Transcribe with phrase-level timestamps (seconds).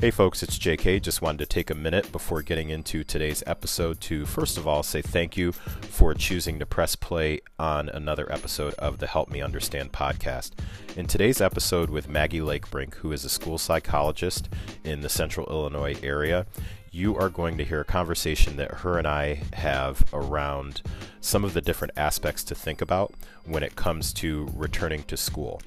[0.00, 1.02] Hey folks, it's JK.
[1.02, 4.82] Just wanted to take a minute before getting into today's episode to first of all
[4.82, 9.42] say thank you for choosing to press play on another episode of the Help Me
[9.42, 10.52] Understand podcast.
[10.96, 14.48] In today's episode with Maggie Lakebrink, who is a school psychologist
[14.84, 16.46] in the central Illinois area,
[16.90, 20.80] you are going to hear a conversation that her and I have around
[21.20, 23.12] some of the different aspects to think about
[23.50, 25.60] when it comes to returning to school.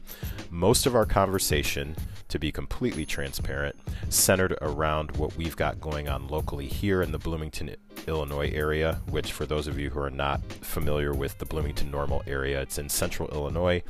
[0.49, 1.95] Most of our conversation,
[2.29, 3.75] to be completely transparent,
[4.09, 7.75] centered around what we've got going on locally here in the Bloomington,
[8.07, 12.23] Illinois area, which, for those of you who are not familiar with the Bloomington Normal
[12.27, 13.83] area, it's in central Illinois,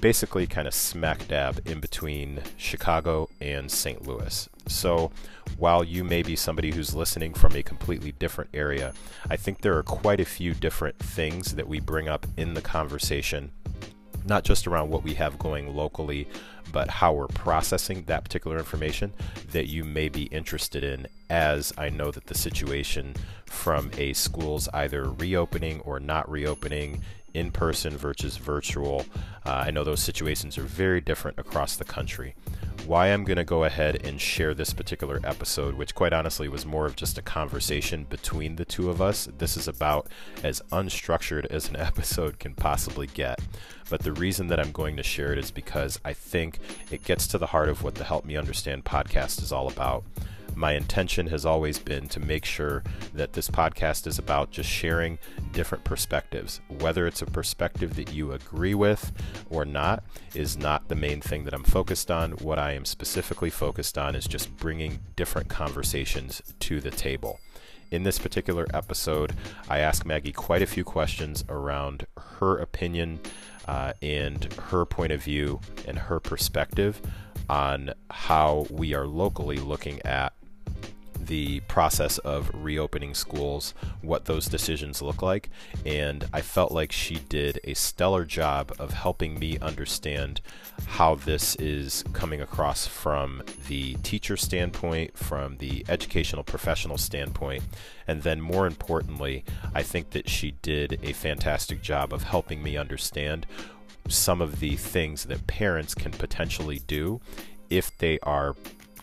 [0.00, 4.06] basically kind of smack dab in between Chicago and St.
[4.06, 4.48] Louis.
[4.68, 5.10] So,
[5.58, 8.92] while you may be somebody who's listening from a completely different area,
[9.30, 12.60] I think there are quite a few different things that we bring up in the
[12.60, 13.35] conversation,
[14.26, 16.28] not just around what we have going locally,
[16.72, 19.12] but how we're processing that particular information
[19.52, 23.14] that you may be interested in, as I know that the situation
[23.46, 27.02] from a school's either reopening or not reopening
[27.36, 29.04] in person versus virtual.
[29.44, 32.34] Uh, I know those situations are very different across the country
[32.86, 36.64] why I'm going to go ahead and share this particular episode, which quite honestly was
[36.64, 39.28] more of just a conversation between the two of us.
[39.38, 40.08] This is about
[40.44, 43.40] as unstructured as an episode can possibly get.
[43.90, 47.26] But the reason that I'm going to share it is because I think it gets
[47.28, 50.04] to the heart of what the Help Me Understand podcast is all about
[50.56, 55.18] my intention has always been to make sure that this podcast is about just sharing
[55.52, 56.60] different perspectives.
[56.80, 59.12] Whether it's a perspective that you agree with
[59.50, 60.02] or not
[60.34, 62.32] is not the main thing that I'm focused on.
[62.32, 67.38] What I am specifically focused on is just bringing different conversations to the table.
[67.90, 69.34] In this particular episode,
[69.68, 73.20] I ask Maggie quite a few questions around her opinion
[73.68, 77.00] uh, and her point of view and her perspective
[77.48, 80.32] on how we are locally looking at
[81.26, 85.50] the process of reopening schools, what those decisions look like,
[85.84, 90.40] and I felt like she did a stellar job of helping me understand
[90.86, 97.64] how this is coming across from the teacher standpoint, from the educational professional standpoint,
[98.06, 102.76] and then more importantly, I think that she did a fantastic job of helping me
[102.76, 103.46] understand
[104.08, 107.20] some of the things that parents can potentially do
[107.70, 108.54] if they are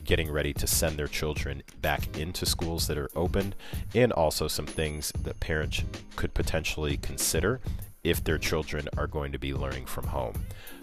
[0.04, 3.56] getting ready to send their children back into schools that are opened,
[3.96, 5.84] and also some things that parents
[6.16, 7.60] could potentially consider
[8.04, 10.34] if their children are going to be learning from home.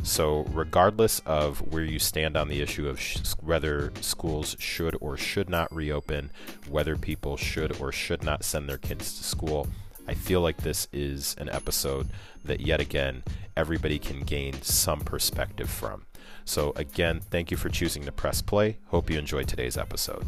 [0.03, 5.19] So, regardless of where you stand on the issue of sh- whether schools should or
[5.19, 6.31] should not reopen,
[6.69, 9.67] whether people should or should not send their kids to school,
[10.09, 12.09] I feel like this is an episode
[12.45, 13.23] that, yet again,
[13.57, 16.07] everybody can gain some perspective from.
[16.51, 18.79] So, again, thank you for choosing to press play.
[18.89, 20.27] Hope you enjoyed today's episode.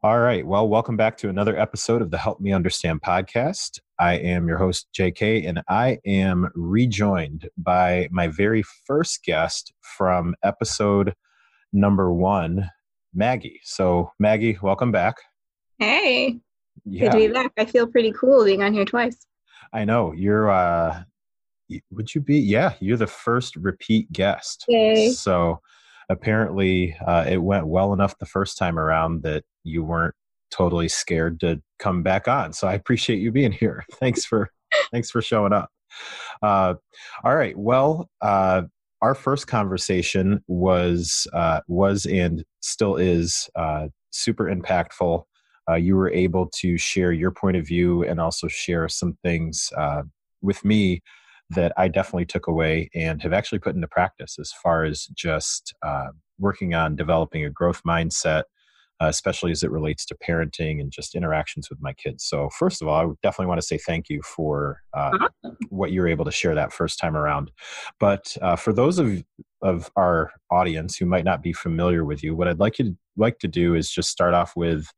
[0.00, 0.46] All right.
[0.46, 3.80] Well, welcome back to another episode of the Help Me Understand podcast.
[3.98, 10.36] I am your host, JK, and I am rejoined by my very first guest from
[10.44, 11.14] episode
[11.72, 12.70] number one,
[13.12, 13.58] Maggie.
[13.64, 15.16] So, Maggie, welcome back.
[15.80, 16.38] Hey.
[16.84, 17.06] Yeah.
[17.06, 17.50] Good to be back.
[17.58, 19.18] I feel pretty cool being on here twice.
[19.72, 20.12] I know.
[20.12, 21.02] You're uh
[21.90, 22.38] would you be?
[22.38, 24.64] Yeah, you're the first repeat guest.
[24.68, 25.10] Yay.
[25.10, 25.60] So
[26.08, 30.14] apparently uh, it went well enough the first time around that you weren't
[30.50, 32.52] totally scared to come back on.
[32.52, 33.84] So I appreciate you being here.
[33.92, 34.50] Thanks for
[34.90, 35.70] thanks for showing up.
[36.42, 36.74] Uh,
[37.24, 37.56] all right.
[37.56, 38.62] Well, uh,
[39.00, 45.24] our first conversation was uh, was and still is uh, super impactful.
[45.68, 49.72] Uh, you were able to share your point of view and also share some things
[49.76, 50.02] uh,
[50.42, 51.00] with me
[51.50, 55.74] that I definitely took away and have actually put into practice as far as just
[55.82, 56.08] uh,
[56.38, 58.44] working on developing a growth mindset,
[59.00, 62.24] uh, especially as it relates to parenting and just interactions with my kids.
[62.24, 65.28] So, first of all, I definitely want to say thank you for uh,
[65.68, 67.50] what you were able to share that first time around.
[68.00, 69.22] But uh, for those of
[69.62, 72.96] of our audience who might not be familiar with you, what I'd like you to
[73.16, 74.92] like to do is just start off with,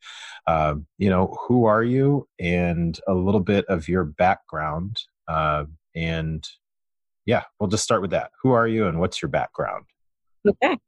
[0.46, 5.64] uh, you know, who are you and a little bit of your background uh,
[5.99, 6.49] and
[7.27, 8.31] yeah, we'll just start with that.
[8.43, 9.85] Who are you and what's your background?
[10.49, 10.79] Okay.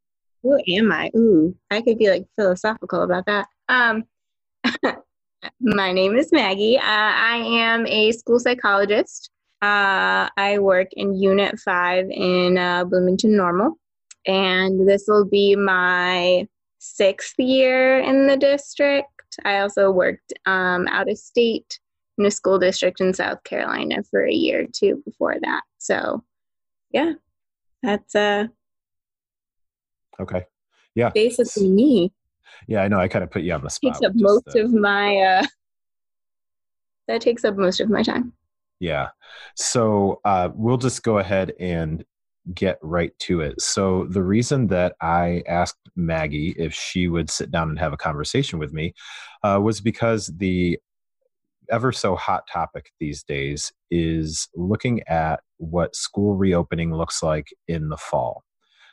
[0.43, 1.11] Who am I?
[1.17, 3.47] Ooh, I could be like philosophical about that.
[3.69, 4.05] Um,
[5.61, 6.79] my name is Maggie.
[6.79, 9.31] Uh, I am a school psychologist.
[9.61, 13.75] Uh, I work in Unit 5 in uh, Bloomington Normal,
[14.27, 16.49] and this will be my
[16.79, 19.09] sixth year in the district.
[19.45, 21.79] I also worked um, out of state
[22.20, 25.62] in a school district in South Carolina for a year or two before that.
[25.78, 26.22] So,
[26.93, 27.14] yeah,
[27.82, 28.46] that's uh,
[30.20, 30.44] Okay.
[30.94, 31.11] Yeah.
[31.14, 32.12] Basically me.
[32.69, 32.99] Yeah, I know.
[32.99, 33.94] I kind of put you on the spot.
[33.94, 34.64] Takes up most the...
[34.64, 35.17] of my.
[35.17, 35.46] Uh,
[37.08, 38.32] that takes up most of my time.
[38.78, 39.08] Yeah.
[39.56, 42.05] So uh, we'll just go ahead and
[42.55, 43.61] get right to it.
[43.61, 47.99] So the reason that I asked Maggie if she would sit down and have a
[47.99, 48.94] conversation with me
[49.43, 50.78] uh, was because the
[51.70, 57.88] ever so hot topic these days is looking at what school reopening looks like in
[57.88, 58.43] the fall.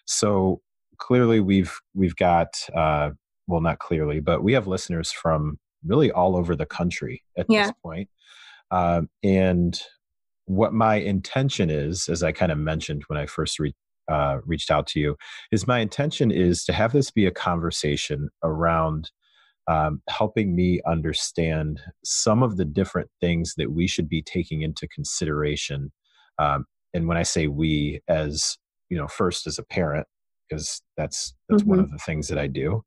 [0.05, 0.61] So
[0.97, 3.11] clearly we've we've got uh,
[3.47, 7.63] well not clearly, but we have listeners from really all over the country at yeah.
[7.67, 8.09] this point.
[8.71, 9.79] Uh, and
[10.45, 13.75] what my intention is, as I kind of mentioned when I first re-
[14.09, 15.17] uh, reached out to you,
[15.51, 19.11] is my intention is to have this be a conversation around
[19.67, 24.87] um, helping me understand some of the different things that we should be taking into
[24.87, 25.91] consideration.
[26.39, 28.57] Um, and when I say we, as
[28.89, 30.07] you know, first as a parent,
[30.47, 31.71] because that's that's mm-hmm.
[31.71, 32.83] one of the things that I do,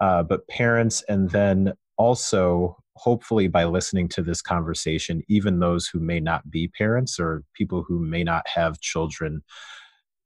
[0.00, 5.98] uh, but parents, and then also hopefully by listening to this conversation, even those who
[5.98, 9.42] may not be parents or people who may not have children,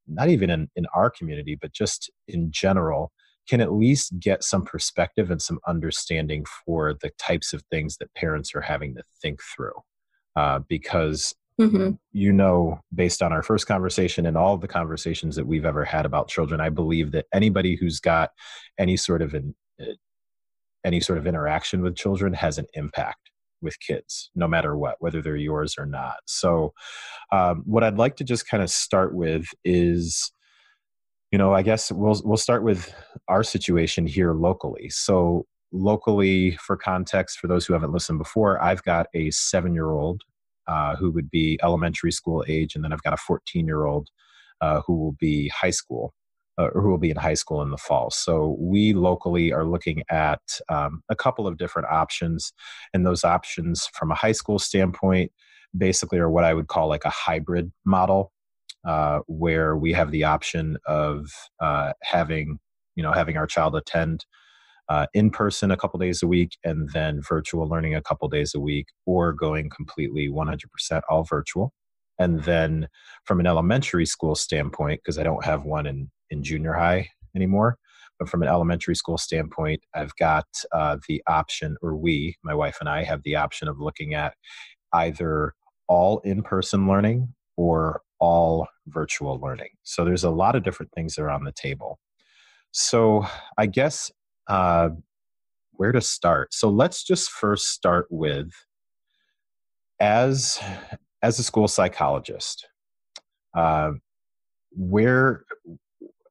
[0.08, 3.12] not even in, in our community, but just in general,
[3.48, 8.14] can at least get some perspective and some understanding for the types of things that
[8.14, 9.72] parents are having to think through.
[10.36, 11.90] Uh, because mm-hmm.
[12.12, 16.06] you know, based on our first conversation and all the conversations that we've ever had
[16.06, 18.30] about children, I believe that anybody who's got
[18.78, 19.92] any sort of an, uh,
[20.84, 23.30] any sort of interaction with children has an impact
[23.62, 26.16] with kids, no matter what, whether they're yours or not.
[26.26, 26.74] So,
[27.32, 30.30] um, what I'd like to just kind of start with is
[31.34, 32.94] you know, I guess we'll we'll start with
[33.26, 34.88] our situation here locally.
[34.88, 40.22] So locally, for context, for those who haven't listened before, I've got a seven-year-old
[40.68, 44.10] uh, who would be elementary school age, and then I've got a 14-year-old
[44.60, 46.14] uh, who will be high school.
[46.56, 48.12] Uh, or who will be in high school in the fall.
[48.12, 50.38] So we locally are looking at
[50.68, 52.52] um, a couple of different options,
[52.92, 55.32] and those options from a high school standpoint
[55.76, 58.30] basically are what I would call like a hybrid model
[58.86, 61.26] uh, where we have the option of
[61.60, 62.58] uh, having
[62.96, 64.24] you know having our child attend
[64.88, 68.54] uh, in person a couple days a week and then virtual learning a couple days
[68.54, 71.72] a week or going completely 100% all virtual.
[72.18, 72.88] And then
[73.24, 77.76] from an elementary school standpoint because i don't have one in, in junior high anymore
[78.18, 82.76] but from an elementary school standpoint i've got uh, the option or we my wife
[82.80, 84.34] and i have the option of looking at
[84.92, 85.54] either
[85.88, 89.70] all in-person learning or all virtual learning.
[89.82, 91.98] So there's a lot of different things that are on the table.
[92.72, 93.26] So
[93.58, 94.10] I guess
[94.48, 94.90] uh,
[95.72, 96.54] where to start?
[96.54, 98.50] So let's just first start with
[100.00, 100.60] as
[101.22, 102.66] as a school psychologist.
[103.56, 103.92] Uh,
[104.76, 105.44] where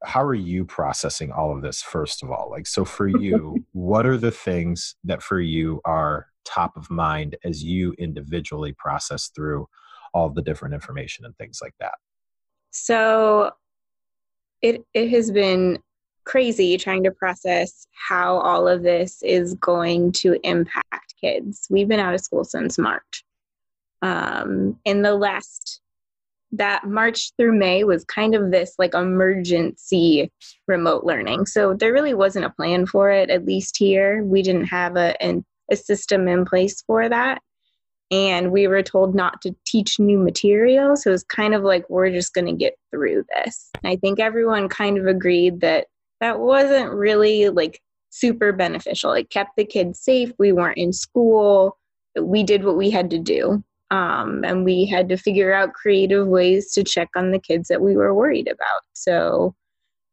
[0.03, 4.05] how are you processing all of this first of all like so for you what
[4.05, 9.65] are the things that for you are top of mind as you individually process through
[10.13, 11.93] all the different information and things like that?
[12.71, 13.51] So
[14.61, 15.79] it it has been
[16.25, 21.67] crazy trying to process how all of this is going to impact kids.
[21.69, 23.23] We've been out of school since March.
[24.01, 25.81] Um, in the last
[26.53, 30.31] that March through May was kind of this like emergency
[30.67, 31.47] remote learning.
[31.47, 34.23] So there really wasn't a plan for it, at least here.
[34.23, 35.15] We didn't have a,
[35.71, 37.41] a system in place for that
[38.13, 40.95] and we were told not to teach new material.
[40.95, 43.71] So it was kind of like, we're just going to get through this.
[43.83, 45.87] And I think everyone kind of agreed that
[46.21, 49.13] that wasn't really like super beneficial.
[49.13, 50.31] It kept the kids safe.
[50.37, 51.75] We weren't in school.
[52.21, 53.63] We did what we had to do.
[53.89, 57.81] Um, and we had to figure out creative ways to check on the kids that
[57.81, 58.81] we were worried about.
[58.93, 59.55] So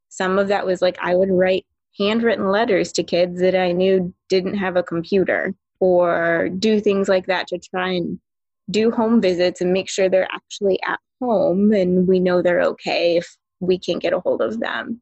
[0.08, 1.66] some of that was like I would write
[1.98, 7.26] handwritten letters to kids that I knew didn't have a computer or do things like
[7.26, 8.20] that to try and
[8.70, 13.16] do home visits and make sure they're actually at home and we know they're okay
[13.16, 15.00] if we can't get a hold of them.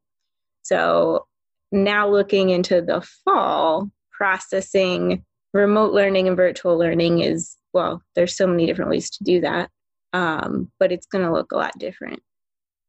[0.63, 1.27] So
[1.71, 8.47] now looking into the fall, processing remote learning and virtual learning is well, there's so
[8.47, 9.69] many different ways to do that,
[10.13, 12.21] um, but it's going to look a lot different.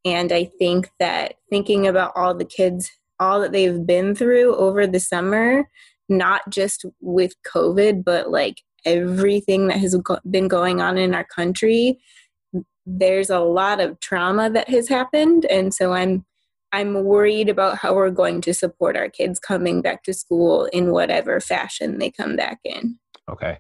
[0.05, 4.87] And I think that thinking about all the kids, all that they've been through over
[4.87, 5.69] the summer,
[6.11, 9.97] not just with COVID, but like everything that has
[10.31, 11.99] been going on in our country,
[12.87, 15.45] there's a lot of trauma that has happened.
[15.47, 16.25] And so I'm
[16.73, 20.93] I'm worried about how we're going to support our kids coming back to school in
[20.93, 22.97] whatever fashion they come back in.
[23.29, 23.59] Okay.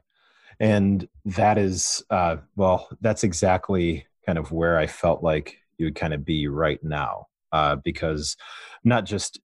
[0.61, 5.97] And that is, uh, well, that's exactly kind of where I felt like you would
[5.97, 7.27] kind of be right now.
[7.53, 8.37] Uh, because
[8.85, 9.41] not just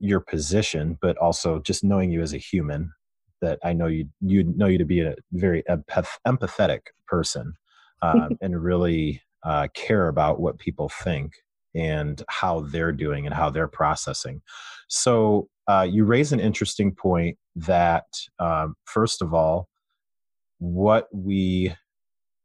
[0.00, 2.92] your position, but also just knowing you as a human.
[3.40, 7.54] That I know you you know you to be a very empathetic person,
[8.02, 11.32] um, and really uh, care about what people think
[11.74, 14.42] and how they're doing and how they're processing.
[14.88, 18.06] So uh, you raise an interesting point that
[18.38, 19.68] um, first of all,
[20.58, 21.74] what we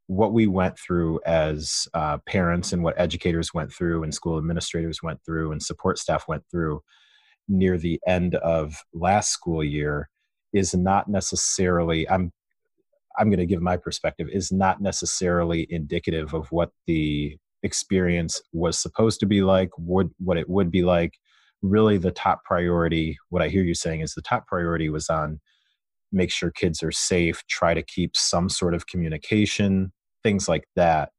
[0.08, 5.02] what we went through as uh, parents and what educators went through and school administrators
[5.02, 6.80] went through and support staff went through
[7.48, 10.10] near the end of last school year
[10.54, 12.32] is not necessarily i'm
[13.18, 18.78] i'm going to give my perspective is not necessarily indicative of what the experience was
[18.78, 21.14] supposed to be like would what it would be like
[21.62, 25.40] really the top priority what i hear you saying is the top priority was on
[26.12, 29.92] make sure kids are safe try to keep some sort of communication
[30.24, 31.10] things like that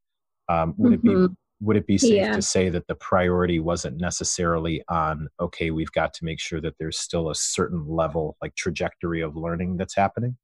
[0.49, 0.95] um, would mm-hmm.
[0.95, 1.33] it be mm-hmm.
[1.60, 2.34] Would it be safe yeah.
[2.34, 6.75] to say that the priority wasn't necessarily on okay we've got to make sure that
[6.78, 10.36] there's still a certain level like trajectory of learning that's happening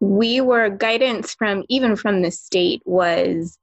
[0.00, 3.58] we were guidance from even from the state was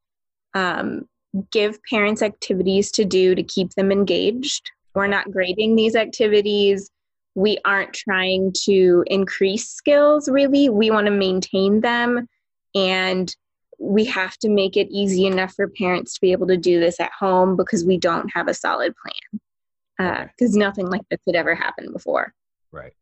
[0.53, 1.07] um,
[1.51, 4.71] give parents activities to do to keep them engaged.
[4.93, 6.89] We're not grading these activities.
[7.35, 10.69] We aren't trying to increase skills really.
[10.69, 12.27] We want to maintain them
[12.73, 13.33] and
[13.79, 17.00] we have to make it easy enough for parents to be able to do this
[17.00, 21.36] at home because we don't have a solid plan because uh, nothing like this had
[21.36, 22.34] ever happened before.
[22.72, 22.94] Right.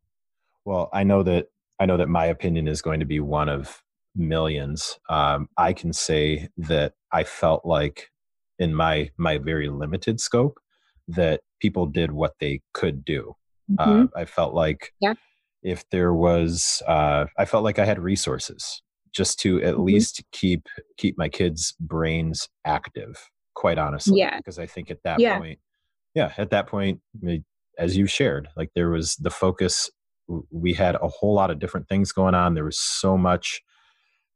[0.65, 1.47] Well i know that
[1.79, 3.81] i know that my opinion is going to be one of
[4.15, 4.99] millions.
[5.09, 8.09] Um, i can say that i felt like
[8.59, 10.59] in my my very limited scope
[11.07, 13.35] that people did what they could do.
[13.71, 14.01] Mm-hmm.
[14.03, 15.13] uh, i felt like yeah.
[15.63, 18.81] if there was uh, i felt like i had resources
[19.13, 19.83] just to at mm-hmm.
[19.83, 20.67] least keep
[20.97, 25.37] keep my kids brains active quite honestly yeah because i think at that yeah.
[25.37, 25.59] point
[26.15, 26.99] yeah at that point
[27.77, 29.89] as you shared like there was the focus
[30.51, 33.61] we had a whole lot of different things going on there was so much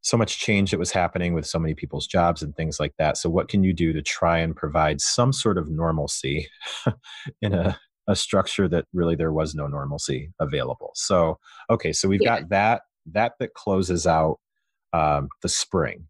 [0.01, 3.17] so much change that was happening with so many people's jobs and things like that
[3.17, 6.47] so what can you do to try and provide some sort of normalcy
[7.41, 11.37] in a, a structure that really there was no normalcy available so
[11.69, 12.39] okay so we've yeah.
[12.39, 14.39] got that that that closes out
[14.93, 16.07] um, the spring.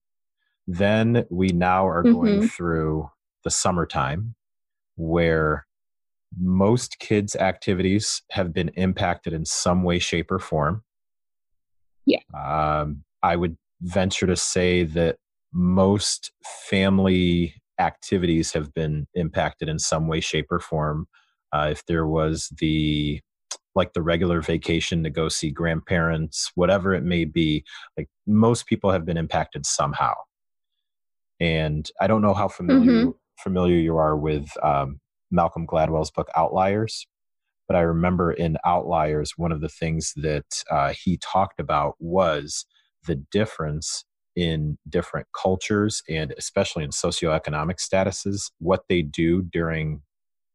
[0.67, 2.13] Then we now are mm-hmm.
[2.13, 3.10] going through
[3.43, 4.36] the summertime
[4.96, 5.65] where
[6.38, 10.84] most kids' activities have been impacted in some way, shape, or form.
[12.05, 12.19] Yeah.
[12.34, 15.17] Um, I would venture to say that
[15.53, 16.31] most
[16.69, 21.07] family activities have been impacted in some way, shape, or form.
[21.53, 23.22] Uh, if there was the
[23.77, 27.63] like the regular vacation to go see grandparents, whatever it may be,
[27.98, 30.13] like most people have been impacted somehow.
[31.39, 33.10] And I don't know how familiar mm-hmm.
[33.39, 35.00] familiar you are with um,
[35.31, 37.05] Malcolm Gladwell's book Outliers,
[37.67, 42.65] but I remember in Outliers, one of the things that uh, he talked about was
[43.05, 44.05] the difference
[44.36, 50.01] in different cultures and especially in socioeconomic statuses, what they do during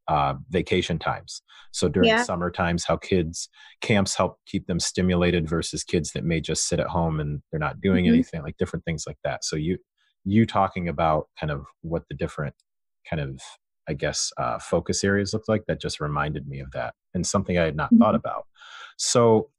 [0.08, 1.42] uh, vacation times.
[1.72, 2.22] So during yeah.
[2.22, 3.48] summer times, how kids
[3.80, 7.60] camps help keep them stimulated versus kids that may just sit at home and they're
[7.60, 8.14] not doing mm-hmm.
[8.14, 9.44] anything, like different things like that.
[9.44, 9.78] So you
[10.24, 12.54] you talking about kind of what the different
[13.08, 13.40] kind of
[13.88, 17.58] I guess uh, focus areas look like that just reminded me of that and something
[17.58, 17.98] I had not mm-hmm.
[18.02, 18.46] thought about.
[18.96, 19.50] So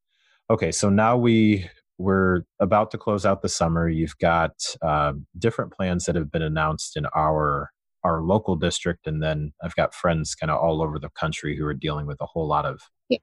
[0.50, 3.88] okay, so now we we're about to close out the summer.
[3.88, 7.72] You've got uh, different plans that have been announced in our
[8.04, 11.66] our local district and then i've got friends kind of all over the country who
[11.66, 13.18] are dealing with a whole lot of yeah.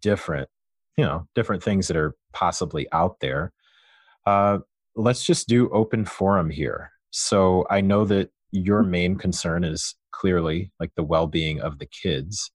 [0.00, 0.48] different
[0.96, 3.52] you know different things that are possibly out there.
[4.26, 4.58] Uh,
[4.94, 6.90] let's just do open forum here.
[7.10, 12.50] So i know that your main concern is clearly like the well-being of the kids.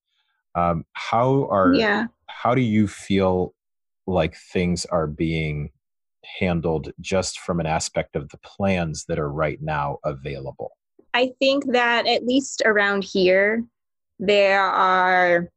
[0.55, 2.07] Um, how are yeah.
[2.27, 3.53] how do you feel
[4.07, 5.71] like things are being
[6.39, 10.71] handled just from an aspect of the plans that are right now available
[11.17, 13.63] I think that at least around here,
[14.19, 15.49] there are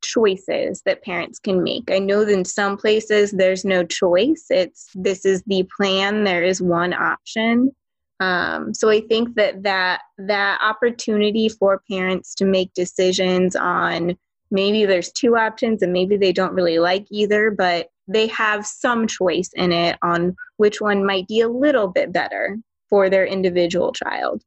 [0.00, 1.90] choices that parents can make.
[1.90, 4.46] I know that in some places there's no choice.
[4.48, 6.24] It's this is the plan.
[6.24, 7.76] There is one option.
[8.20, 14.16] Um, so I think that that that opportunity for parents to make decisions on
[14.50, 19.06] maybe there's two options and maybe they don't really like either, but they have some
[19.06, 22.56] choice in it on which one might be a little bit better
[22.88, 24.42] for their individual child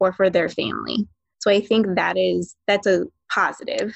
[0.00, 1.06] or for their family.
[1.38, 3.94] So I think that is that's a positive.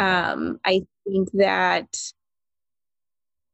[0.00, 1.96] Um, I think that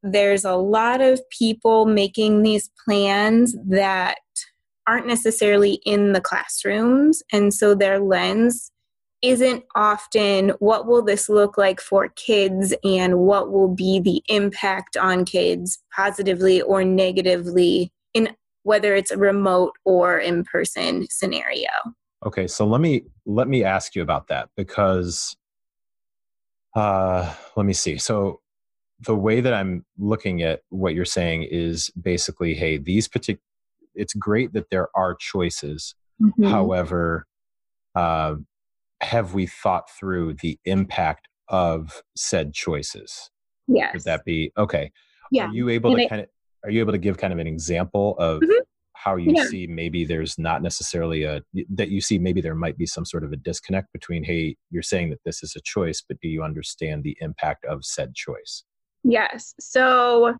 [0.02, 4.18] there's a lot of people making these plans that
[4.87, 8.73] aren't necessarily in the classrooms, and so their lens
[9.23, 14.97] isn't often what will this look like for kids and what will be the impact
[14.97, 18.35] on kids positively or negatively in
[18.69, 21.71] whether it's a remote or in person scenario
[22.25, 25.37] okay so let me let me ask you about that because
[26.75, 28.41] uh let me see so
[29.01, 33.43] the way that i'm looking at what you're saying is basically hey these particular
[33.95, 36.45] it's great that there are choices mm-hmm.
[36.45, 37.27] however
[37.95, 38.37] uh,
[39.01, 43.31] have we thought through the impact of said choices?
[43.67, 43.93] Yes.
[43.93, 44.93] Could that be okay?
[45.31, 45.49] Yeah.
[45.49, 46.29] Are you able and to it, kind of
[46.65, 48.62] are you able to give kind of an example of mm-hmm.
[48.95, 49.45] how you yeah.
[49.45, 53.25] see maybe there's not necessarily a that you see maybe there might be some sort
[53.25, 56.43] of a disconnect between hey you're saying that this is a choice but do you
[56.43, 58.65] understand the impact of said choice?
[59.05, 59.55] Yes.
[59.61, 60.37] So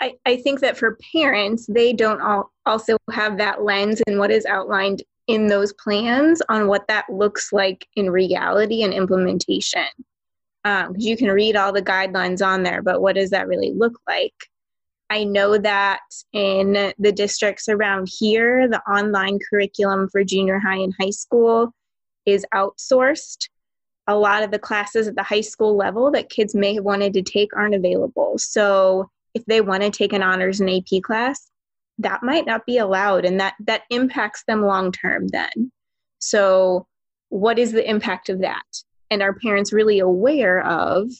[0.00, 4.30] I, I think that for parents, they don't all also have that lens and what
[4.30, 9.86] is outlined in those plans on what that looks like in reality and implementation.
[10.64, 13.72] Because um, you can read all the guidelines on there, but what does that really
[13.72, 14.34] look like?
[15.10, 16.00] I know that
[16.32, 21.72] in the districts around here, the online curriculum for junior high and high school
[22.26, 23.48] is outsourced.
[24.06, 27.14] A lot of the classes at the high school level that kids may have wanted
[27.14, 28.34] to take aren't available.
[28.36, 31.50] So if they want to take an honors and AP class,
[31.98, 35.70] that might not be allowed and that that impacts them long term then
[36.18, 36.86] so
[37.28, 38.64] what is the impact of that
[39.10, 41.10] and are parents really aware of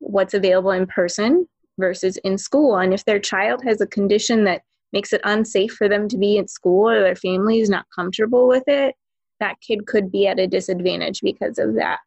[0.00, 1.46] what's available in person
[1.78, 2.76] versus in school.
[2.76, 6.38] And if their child has a condition that makes it unsafe for them to be
[6.38, 8.94] at school or their family is not comfortable with it
[9.40, 12.00] that kid could be at a disadvantage because of that.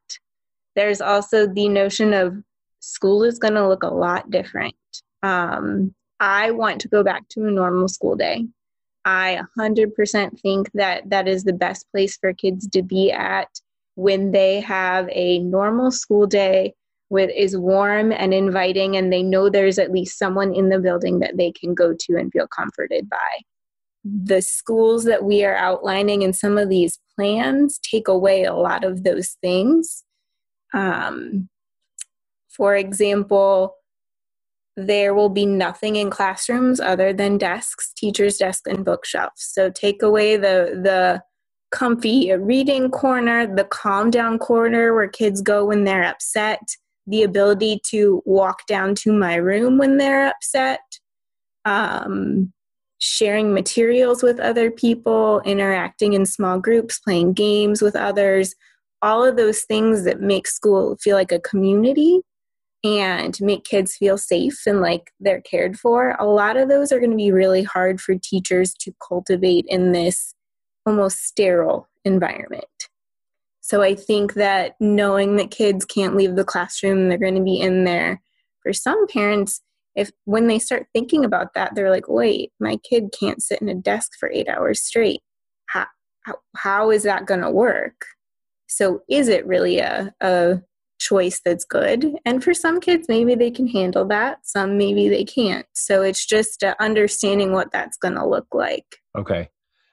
[0.76, 2.36] There's also the notion of
[2.80, 4.76] school is going to look a lot different.
[5.24, 8.48] Um, I want to go back to a normal school day.
[9.04, 13.50] I 100% think that that is the best place for kids to be at
[13.96, 16.74] when they have a normal school day
[17.12, 21.20] with is warm and inviting and they know there's at least someone in the building
[21.20, 23.18] that they can go to and feel comforted by.
[24.04, 28.86] The schools that we are outlining in some of these plans take away a lot
[28.86, 30.04] of those things.
[30.74, 31.50] Um,
[32.50, 33.76] for example,
[34.78, 39.34] there will be nothing in classrooms other than desks, teachers' desks, and bookshelves.
[39.36, 41.22] So take away the the
[41.72, 46.62] comfy reading corner, the calm down corner where kids go when they're upset,
[47.08, 50.82] the ability to walk down to my room when they're upset,
[51.66, 52.52] um,
[53.00, 58.54] sharing materials with other people, interacting in small groups, playing games with others,
[59.02, 62.22] all of those things that make school feel like a community
[62.84, 67.00] and make kids feel safe and like they're cared for, a lot of those are
[67.00, 70.34] going to be really hard for teachers to cultivate in this
[70.86, 72.66] almost sterile environment.
[73.62, 77.60] So I think that knowing that kids can't leave the classroom, they're going to be
[77.60, 78.22] in there.
[78.64, 79.62] For some parents,
[79.96, 83.70] if when they start thinking about that, they're like, wait, my kid can't sit in
[83.70, 85.22] a desk for eight hours straight.
[85.68, 85.88] How,
[86.56, 88.06] how, is that going to work?
[88.68, 90.62] So is it really a, a
[91.02, 92.16] choice that's good.
[92.26, 94.40] And for some kids, maybe they can handle that.
[94.44, 95.66] Some maybe they can't.
[95.74, 98.86] So it's just uh, understanding what that's going to look like.
[99.18, 99.50] Okay.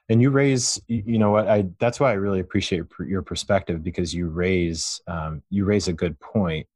[0.08, 1.48] And you raise, you know what?
[1.48, 5.92] I that's why I really appreciate your perspective because you raise um, you raise a
[5.92, 6.66] good point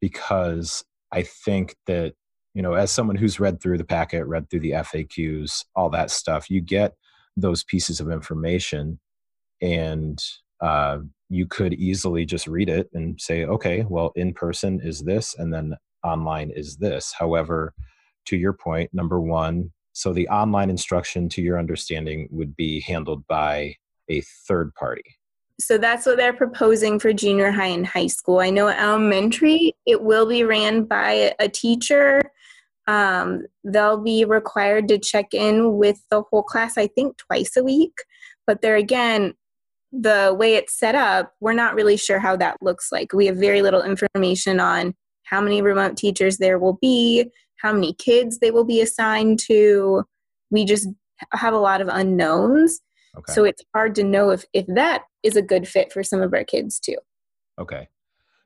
[0.00, 2.14] because I think that
[2.52, 6.10] you know as someone who's read through the packet, read through the FAQs, all that
[6.10, 6.94] stuff, you get
[7.36, 9.00] those pieces of information
[9.62, 10.22] and
[10.60, 15.34] uh, you could easily just read it and say, okay, well, in person is this,
[15.38, 17.12] and then online is this.
[17.18, 17.72] However,
[18.26, 23.26] to your point, number one, so the online instruction, to your understanding, would be handled
[23.28, 23.76] by
[24.10, 25.04] a third party.
[25.60, 28.40] So that's what they're proposing for junior high and high school.
[28.40, 32.20] I know elementary, it will be ran by a teacher.
[32.88, 37.62] Um, they'll be required to check in with the whole class, I think, twice a
[37.62, 37.96] week.
[38.48, 39.34] But there again,
[39.92, 43.12] the way it's set up, we're not really sure how that looks like.
[43.12, 47.30] We have very little information on how many remote teachers there will be,
[47.64, 50.04] how many kids they will be assigned to.
[50.50, 50.86] We just
[51.32, 52.80] have a lot of unknowns.
[53.16, 53.32] Okay.
[53.32, 56.34] So it's hard to know if, if that is a good fit for some of
[56.34, 56.98] our kids too.
[57.58, 57.88] Okay.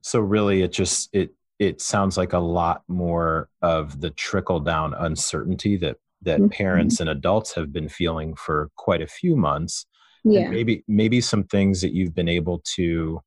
[0.03, 4.95] So really it just it it sounds like a lot more of the trickle down
[4.95, 6.49] uncertainty that that mm-hmm.
[6.49, 9.87] parents and adults have been feeling for quite a few months
[10.25, 13.21] yeah and maybe maybe some things that you've been able to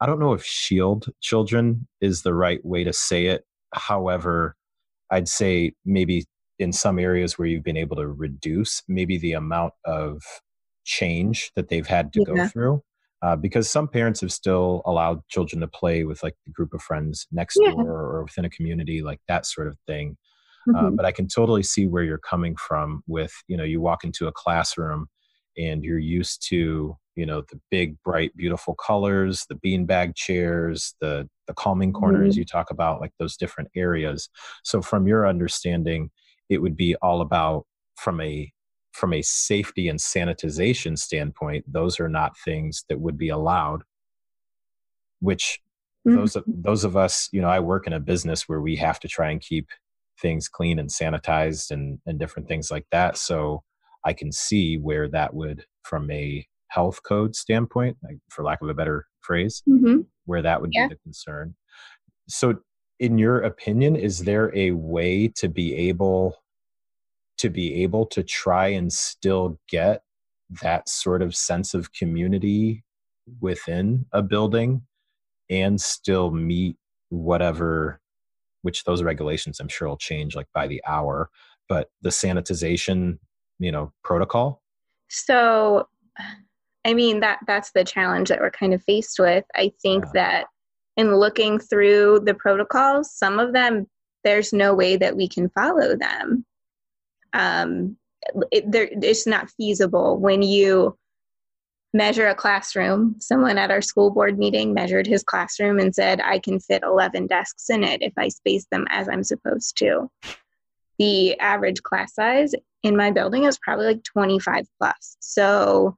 [0.00, 4.56] i don't know if shield children is the right way to say it however
[5.10, 6.24] i'd say maybe
[6.58, 10.22] in some areas where you've been able to reduce maybe the amount of
[10.84, 12.34] change that they've had to yeah.
[12.34, 12.82] go through
[13.22, 16.80] uh, because some parents have still allowed children to play with like the group of
[16.80, 17.70] friends next yeah.
[17.70, 20.16] door or within a community like that sort of thing
[20.68, 20.86] uh, mm-hmm.
[20.86, 24.04] uh, but i can totally see where you're coming from with you know you walk
[24.04, 25.06] into a classroom
[25.56, 31.28] and you're used to you know the big bright beautiful colors the beanbag chairs the
[31.46, 32.40] the calming corners mm-hmm.
[32.40, 34.28] you talk about like those different areas
[34.62, 36.10] so from your understanding
[36.48, 37.64] it would be all about
[37.96, 38.52] from a
[38.92, 43.82] from a safety and sanitization standpoint, those are not things that would be allowed.
[45.20, 45.60] Which
[46.06, 46.16] mm-hmm.
[46.16, 49.08] those those of us, you know, I work in a business where we have to
[49.08, 49.68] try and keep
[50.20, 53.16] things clean and sanitized and and different things like that.
[53.16, 53.62] So
[54.04, 58.68] I can see where that would, from a health code standpoint, like, for lack of
[58.68, 60.00] a better phrase, mm-hmm.
[60.26, 60.88] where that would yeah.
[60.88, 61.54] be the concern.
[62.28, 62.56] So,
[62.98, 66.36] in your opinion, is there a way to be able
[67.38, 70.02] to be able to try and still get
[70.62, 72.84] that sort of sense of community
[73.40, 74.82] within a building
[75.48, 76.76] and still meet
[77.08, 78.00] whatever
[78.62, 81.30] which those regulations i'm sure will change like by the hour
[81.68, 83.18] but the sanitization
[83.60, 84.62] you know protocol
[85.08, 85.86] so
[86.84, 90.10] i mean that that's the challenge that we're kind of faced with i think yeah.
[90.14, 90.46] that
[90.96, 93.86] in looking through the protocols some of them
[94.24, 96.44] there's no way that we can follow them
[97.32, 97.96] um,
[98.50, 100.96] it, it's not feasible when you
[101.92, 103.16] measure a classroom.
[103.18, 107.26] Someone at our school board meeting measured his classroom and said, I can fit 11
[107.26, 110.10] desks in it if I space them as I'm supposed to.
[110.98, 115.16] The average class size in my building is probably like 25 plus.
[115.20, 115.96] So,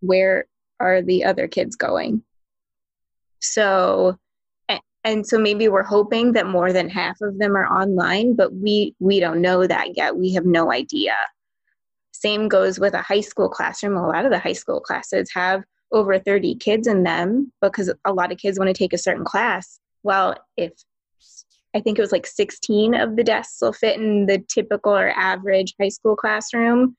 [0.00, 0.46] where
[0.80, 2.22] are the other kids going?
[3.40, 4.18] So,
[5.04, 8.94] and so maybe we're hoping that more than half of them are online but we
[8.98, 11.14] we don't know that yet we have no idea
[12.12, 15.62] same goes with a high school classroom a lot of the high school classes have
[15.92, 19.24] over 30 kids in them because a lot of kids want to take a certain
[19.24, 20.72] class well if
[21.74, 25.10] i think it was like 16 of the desks will fit in the typical or
[25.10, 26.96] average high school classroom.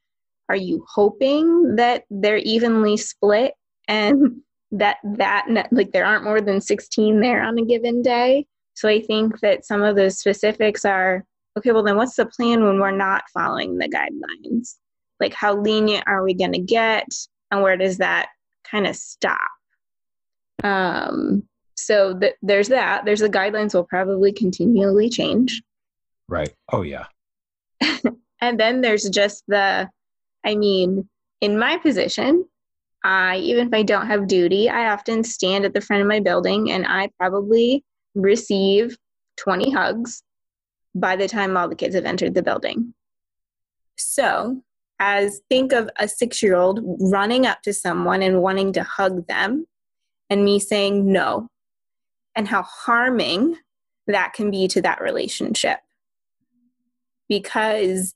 [0.50, 3.54] Are you hoping that they're evenly split
[3.88, 8.46] and that that like there aren't more than 16 there on a given day?
[8.74, 11.24] So i think that some of the specifics are
[11.58, 14.76] okay well then what's the plan when we're not following the guidelines?
[15.20, 17.08] Like how lenient are we going to get
[17.52, 18.30] and where does that
[18.70, 19.40] kind of stop?
[20.64, 21.44] Um
[21.76, 23.06] so th- there's that.
[23.06, 25.62] There's the guidelines will probably continually change.
[26.28, 26.54] Right.
[26.72, 27.06] Oh yeah.
[28.42, 29.90] And then there's just the
[30.46, 31.10] i mean
[31.42, 32.46] in my position
[33.06, 36.20] I, even if I don't have duty, I often stand at the front of my
[36.20, 37.84] building and I probably
[38.16, 38.98] receive
[39.38, 40.24] 20 hugs
[40.96, 42.96] by the time all the kids have entered the building.
[43.96, 44.60] So,
[44.98, 49.28] as think of a six year old running up to someone and wanting to hug
[49.28, 49.68] them,
[50.32, 51.48] and me saying no,
[52.36, 53.58] and how harming
[54.08, 55.80] that can be to that relationship.
[57.28, 58.14] Because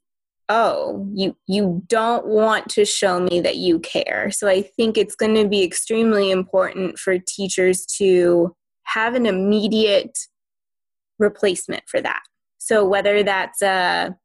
[0.49, 5.15] oh you you don't want to show me that you care so i think it's
[5.15, 8.53] going to be extremely important for teachers to
[8.84, 10.17] have an immediate
[11.19, 12.21] replacement for that
[12.58, 14.15] so whether that's a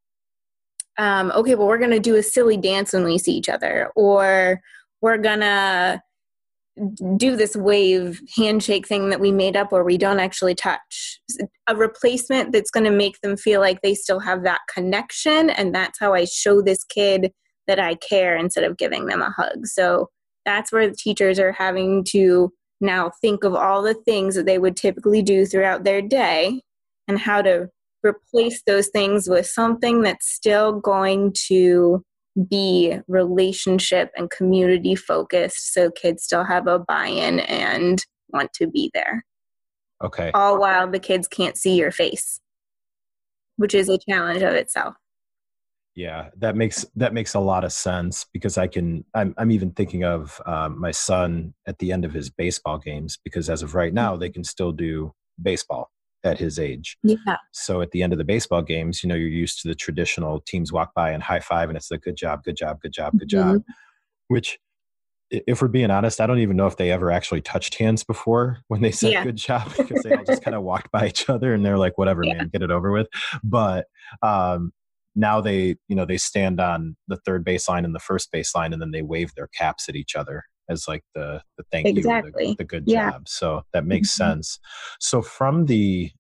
[0.96, 3.90] um, okay well we're going to do a silly dance when we see each other
[3.94, 4.61] or
[5.02, 6.00] we're going to
[7.16, 11.20] do this wave handshake thing that we made up where we don't actually touch.
[11.68, 15.74] A replacement that's going to make them feel like they still have that connection and
[15.74, 17.32] that's how i show this kid
[17.66, 19.66] that i care instead of giving them a hug.
[19.66, 20.08] So
[20.44, 24.58] that's where the teachers are having to now think of all the things that they
[24.58, 26.60] would typically do throughout their day
[27.08, 27.68] and how to
[28.04, 32.04] replace those things with something that's still going to
[32.51, 38.90] be relationship and community focused so kids still have a buy-in and want to be
[38.92, 39.25] there.
[40.03, 40.31] Okay.
[40.35, 42.40] All while the kids can't see your face
[43.57, 44.94] which is a challenge of itself.
[45.94, 49.70] Yeah that makes that makes a lot of sense because i can i'm, I'm even
[49.70, 53.77] thinking of um, my son at the end of his baseball games because as of
[53.77, 55.92] right now they can still do baseball
[56.24, 56.96] at his age.
[57.02, 57.37] Yeah.
[57.52, 60.40] So at the end of the baseball games, you know, you're used to the traditional
[60.40, 63.12] teams walk by and high five and it's a good job, good job, good job,
[63.18, 63.54] good mm-hmm.
[63.54, 63.62] job.
[64.28, 64.58] Which
[65.30, 68.58] if we're being honest, I don't even know if they ever actually touched hands before
[68.68, 69.24] when they said yeah.
[69.24, 71.98] good job because they all just kind of walked by each other and they're like,
[71.98, 72.34] whatever, yeah.
[72.34, 73.08] man, get it over with.
[73.42, 73.87] But
[74.22, 74.72] um,
[75.14, 78.80] now they, you know, they stand on the third baseline and the first baseline and
[78.80, 82.48] then they wave their caps at each other as like the the thank exactly.
[82.48, 83.12] you the, the good yeah.
[83.12, 84.33] job so that makes mm-hmm.
[84.33, 84.59] sense
[85.00, 86.11] so from the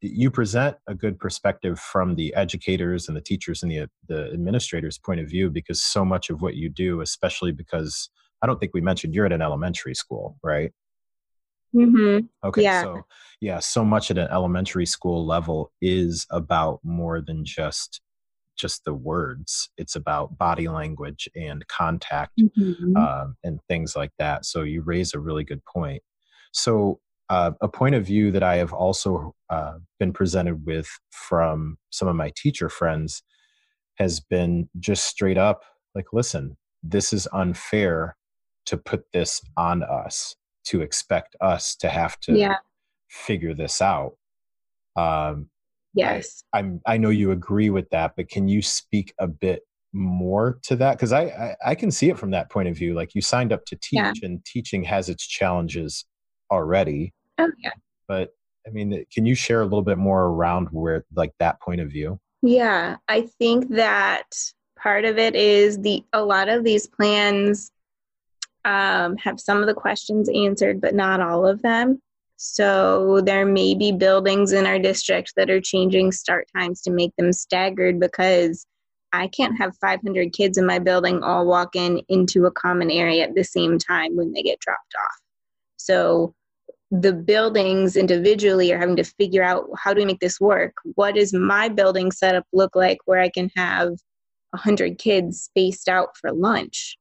[0.00, 4.98] you present a good perspective from the educators and the teachers and the the administrators
[4.98, 8.08] point of view because so much of what you do especially because
[8.42, 10.72] I don't think we mentioned you're at an elementary school, right?
[11.74, 12.26] Mm-hmm.
[12.46, 12.62] Okay.
[12.62, 12.82] Yeah.
[12.82, 13.02] So,
[13.40, 18.00] yeah, so much at an elementary school level is about more than just
[18.58, 19.70] just the words.
[19.78, 22.96] It's about body language and contact Mm-hmm.
[22.96, 24.44] um, and things like that.
[24.44, 26.02] So you raise a really good point.
[26.52, 31.78] So uh, a point of view that I have also uh, been presented with from
[31.90, 33.22] some of my teacher friends
[33.96, 35.62] has been just straight up
[35.94, 38.16] like, listen, this is unfair
[38.66, 42.56] to put this on us, to expect us to have to yeah.
[43.08, 44.16] figure this out.
[44.96, 45.48] Um,
[45.94, 46.44] Yes.
[46.52, 50.76] I'm, I know you agree with that, but can you speak a bit more to
[50.76, 50.96] that?
[50.96, 52.94] Because I, I, I can see it from that point of view.
[52.94, 54.12] Like you signed up to teach, Yeah.
[54.22, 56.04] and teaching has its challenges
[56.50, 57.12] already.
[57.38, 57.72] Oh, yeah.
[58.06, 58.30] But
[58.66, 61.90] I mean, can you share a little bit more around where, like, that point of
[61.90, 62.20] view?
[62.42, 64.26] Yeah, I think that
[64.78, 67.72] part of it is the a lot of these plans
[68.64, 72.02] um, have some of the questions answered, but not all of them.
[72.40, 77.10] So there may be buildings in our district that are changing start times to make
[77.18, 78.64] them staggered because
[79.12, 83.24] I can't have 500 kids in my building all walk in into a common area
[83.24, 85.18] at the same time when they get dropped off.
[85.78, 86.32] So
[86.92, 90.74] the buildings individually are having to figure out how do we make this work?
[90.94, 93.88] What does my building setup look like where I can have
[94.50, 96.96] 100 kids spaced out for lunch?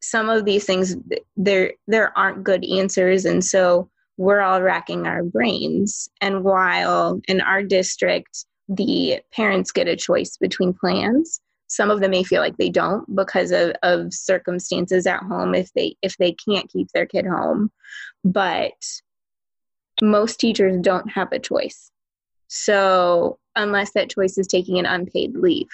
[0.00, 0.96] Some of these things
[1.36, 7.40] there there aren't good answers and so we're all racking our brains and while in
[7.40, 12.56] our district the parents get a choice between plans some of them may feel like
[12.56, 17.06] they don't because of, of circumstances at home if they if they can't keep their
[17.06, 17.70] kid home
[18.22, 18.72] but
[20.02, 21.90] most teachers don't have a choice.
[22.48, 25.68] So, unless that choice is taking an unpaid leave,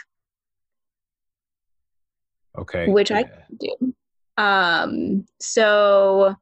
[2.59, 2.87] Okay.
[2.89, 3.25] which I
[3.59, 3.95] do.
[4.37, 6.35] Um, so,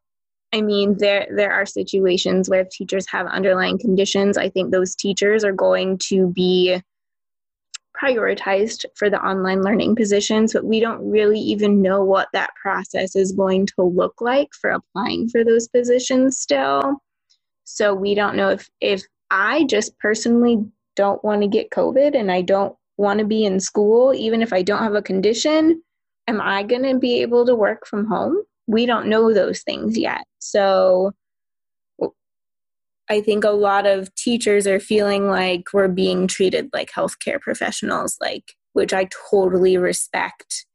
[0.53, 4.95] I mean, there there are situations where if teachers have underlying conditions, I think those
[4.95, 6.81] teachers are going to be
[8.01, 13.17] prioritized for the online learning positions, but we don't really even know what that process
[13.17, 17.03] is going to look like for applying for those positions still.
[17.65, 20.65] So we don't know if if I just personally
[20.97, 24.53] don't want to get COVID and I don't want to be in school, even if
[24.53, 25.83] I don't have a condition,
[26.27, 28.43] am I going to be able to work from home?
[28.69, 30.25] We don't know those things yet.
[30.39, 31.13] So
[33.11, 38.17] I think a lot of teachers are feeling like we're being treated like healthcare professionals,
[38.21, 40.67] like which I totally respect.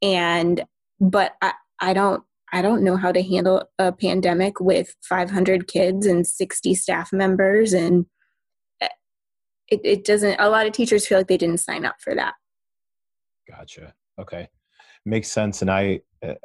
[0.00, 0.64] And
[1.00, 6.06] but I, I don't I don't know how to handle a pandemic with 500 kids
[6.06, 8.06] and 60 staff members and
[8.80, 8.88] eh,
[9.68, 12.34] it, it doesn't a lot of teachers feel like they didn't sign up for that.
[13.48, 13.94] Gotcha.
[14.18, 14.48] Okay.
[15.06, 15.62] Makes sense.
[15.62, 16.00] And I,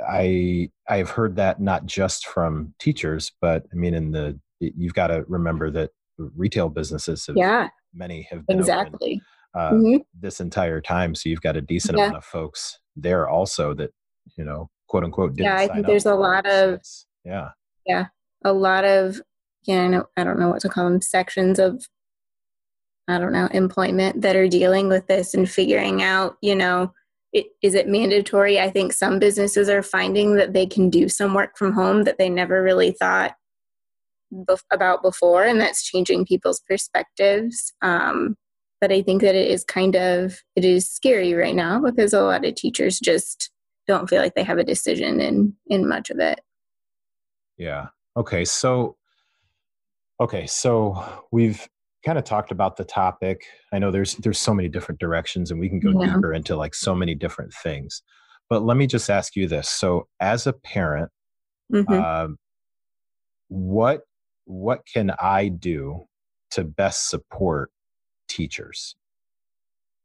[0.08, 5.08] I, I've heard that not just from teachers, but I mean, in the, you've got
[5.08, 9.22] to remember that retail businesses have, Yeah, many have been open, exactly.
[9.54, 10.06] uh, Mhm.
[10.20, 11.14] this entire time.
[11.16, 12.06] So you've got a decent Yeah.
[12.06, 13.92] amount of folks there also that,
[14.38, 17.50] you know, quote unquote, didn't Yeah, I think there's a lot of- it's- yeah.
[18.44, 19.22] a lot of
[19.64, 21.84] yeah know, I don't know what to call them sections of
[23.08, 26.94] i don't know employment that are dealing with this and figuring out you know
[27.36, 31.34] it, is it mandatory i think some businesses are finding that they can do some
[31.34, 33.36] work from home that they never really thought
[34.34, 38.36] bef- about before and that's changing people's perspectives um,
[38.82, 42.22] but i think that it is kind of it is scary right now because a
[42.22, 43.52] lot of teachers just
[43.88, 46.40] don't feel like they have a decision in in much of it
[47.58, 47.88] Yeah.
[48.18, 48.46] Okay.
[48.46, 48.98] So,
[50.20, 50.48] okay.
[50.48, 51.68] So we've
[52.06, 53.46] kind of talked about the topic.
[53.74, 56.14] I know there's there's so many different directions, and we can go Yeah.
[56.14, 58.04] deeper into like so many different things.
[58.50, 61.12] But let me just ask you this: so, as a parent,
[61.72, 62.02] Mhm.
[62.02, 62.38] um,
[63.48, 64.02] what
[64.46, 66.08] what can I do
[66.52, 67.72] to best support
[68.30, 68.96] teachers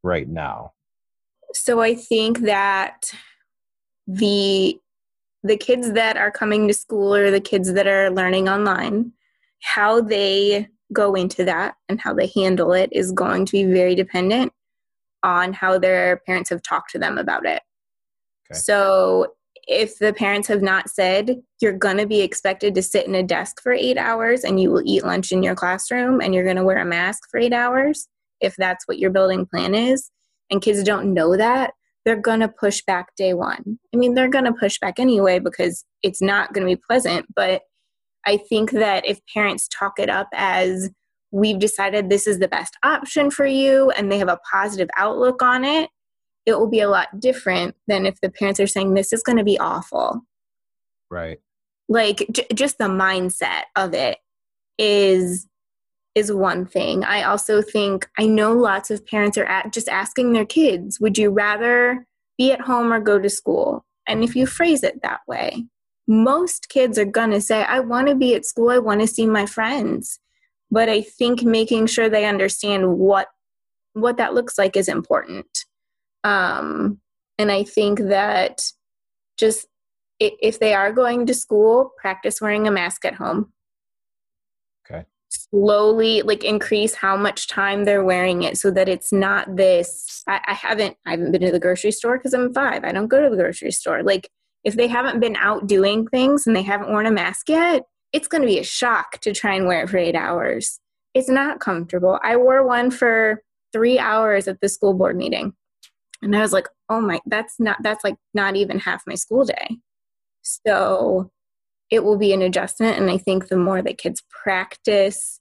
[0.03, 0.73] right now?
[1.53, 3.13] So I think that
[4.07, 4.79] the
[5.43, 9.13] the kids that are coming to school or the kids that are learning online,
[9.63, 13.95] how they go into that and how they handle it is going to be very
[13.95, 14.53] dependent
[15.23, 17.63] on how their parents have talked to them about it.
[18.51, 18.59] Okay.
[18.59, 19.35] So
[19.69, 23.23] if the parents have not said you're going to be expected to sit in a
[23.23, 26.57] desk for 8 hours and you will eat lunch in your classroom and you're going
[26.57, 28.09] to wear a mask for 8 hours,
[28.41, 30.11] if that's what your building plan is,
[30.51, 31.75] and kids don't know that,
[32.05, 33.79] they're going to push back day one.
[33.95, 37.27] I mean, they're going to push back anyway because it's not going to be pleasant.
[37.37, 37.63] But
[38.27, 40.91] I think that if parents talk it up as
[41.33, 45.43] we've decided this is the best option for you and they have a positive outlook
[45.43, 45.91] on it,
[46.47, 49.39] it will be a lot different than if the parents are saying this is going
[49.39, 50.23] to be awful.
[51.11, 51.39] Right.
[51.89, 54.19] Like j- just the mindset of it
[54.79, 55.47] is
[56.17, 57.05] is one thing.
[57.05, 61.17] I also think I know lots of parents are at just asking their kids, would
[61.17, 62.05] you rather
[62.37, 63.85] be at home or go to school?
[64.09, 65.67] And if you phrase it that way,
[66.07, 69.07] most kids are going to say, I want to be at school, I want to
[69.07, 70.19] see my friends.
[70.71, 73.29] But I think making sure they understand what
[73.95, 75.65] what that looks like is important.
[76.23, 77.01] Um,
[77.39, 78.63] and I think that
[79.37, 79.67] just
[80.21, 83.53] if they are going to school, practice wearing a mask at home
[84.91, 85.05] Okay.
[85.29, 90.41] slowly like increase how much time they're wearing it so that it's not this I,
[90.47, 92.85] I haven't I haven't been to the grocery store because I'm five.
[92.85, 94.03] I don't go to the grocery store.
[94.03, 94.31] Like
[94.65, 98.29] if they haven't been out doing things and they haven't worn a mask yet, it's
[98.29, 100.81] gonna be a shock to try and wear it for eight hours.
[101.15, 102.19] It's not comfortable.
[102.23, 103.43] I wore one for
[103.73, 105.55] three hours at the school board meeting.
[106.23, 109.45] And I was like, oh my, that's not, that's like not even half my school
[109.45, 109.79] day.
[110.43, 111.31] So
[111.91, 112.99] it will be an adjustment.
[112.99, 115.41] And I think the more that kids practice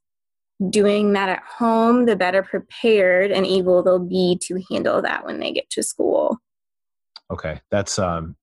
[0.70, 5.40] doing that at home, the better prepared and able they'll be to handle that when
[5.40, 6.38] they get to school.
[7.32, 8.36] Okay, that's um,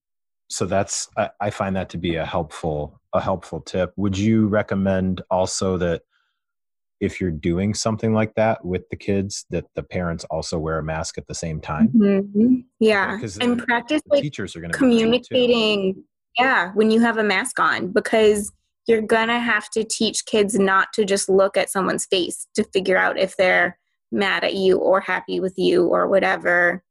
[0.49, 3.93] so that's I, I find that to be a helpful a helpful tip.
[3.95, 6.03] Would you recommend also that
[6.99, 10.83] if you're doing something like that with the kids, that the parents also wear a
[10.83, 11.89] mask at the same time?
[11.89, 12.55] Mm-hmm.
[12.79, 16.03] Yeah, and practice like teachers are going to communicating
[16.37, 18.51] yeah, when you have a mask on, because
[18.87, 22.97] you're gonna have to teach kids not to just look at someone's face to figure
[22.97, 23.77] out if they're
[24.11, 26.83] mad at you or happy with you or whatever.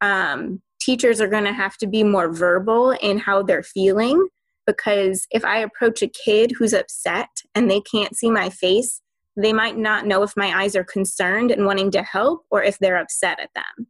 [0.00, 4.28] Um, teachers are gonna have to be more verbal in how they're feeling
[4.66, 9.00] because if I approach a kid who's upset and they can't see my face,
[9.36, 12.78] they might not know if my eyes are concerned and wanting to help or if
[12.78, 13.86] they're upset at them.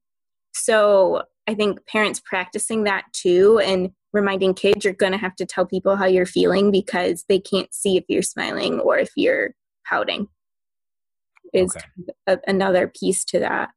[0.52, 5.46] So I think parents practicing that too and reminding kids you're going to have to
[5.46, 9.50] tell people how you're feeling because they can't see if you're smiling or if you're
[9.88, 10.28] pouting
[11.52, 11.86] is okay.
[12.26, 13.70] a, another piece to that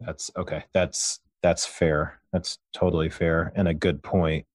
[0.00, 2.20] that's okay that's that's fair.
[2.32, 4.46] That's totally fair and a good point.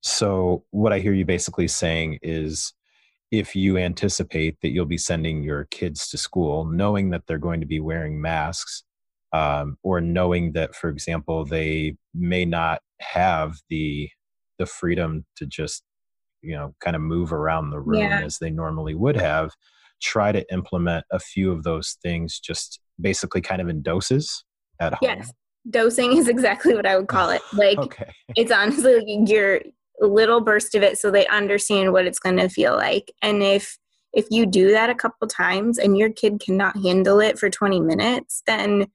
[0.00, 2.72] So what i hear you basically saying is
[3.30, 7.60] if you anticipate that you'll be sending your kids to school knowing that they're going
[7.60, 8.84] to be wearing masks
[9.32, 14.08] um, or knowing that for example they may not have the
[14.58, 15.82] the freedom to just
[16.42, 18.20] you know kind of move around the room yeah.
[18.20, 19.50] as they normally would have
[20.00, 24.44] try to implement a few of those things just basically kind of in doses
[24.80, 25.00] at home.
[25.02, 25.32] Yes
[25.70, 27.42] dosing is exactly what i would call it.
[27.52, 28.10] Like okay.
[28.36, 29.60] it's honestly like your
[30.00, 33.12] little burst of it so they understand what it's going to feel like.
[33.22, 33.78] And if
[34.12, 37.80] if you do that a couple times and your kid cannot handle it for 20
[37.80, 38.86] minutes then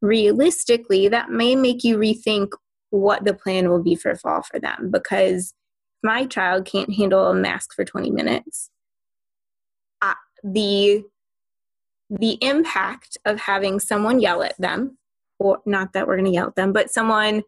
[0.00, 2.52] realistically that may make you rethink
[2.90, 4.90] what the plan will be for fall for them.
[4.90, 5.52] Because
[6.02, 8.70] my child can't handle a mask for 20 minutes.
[10.00, 11.02] Uh, the
[12.10, 14.98] the impact of having someone yell at them
[15.38, 17.42] or not that we're going to yell at them but someone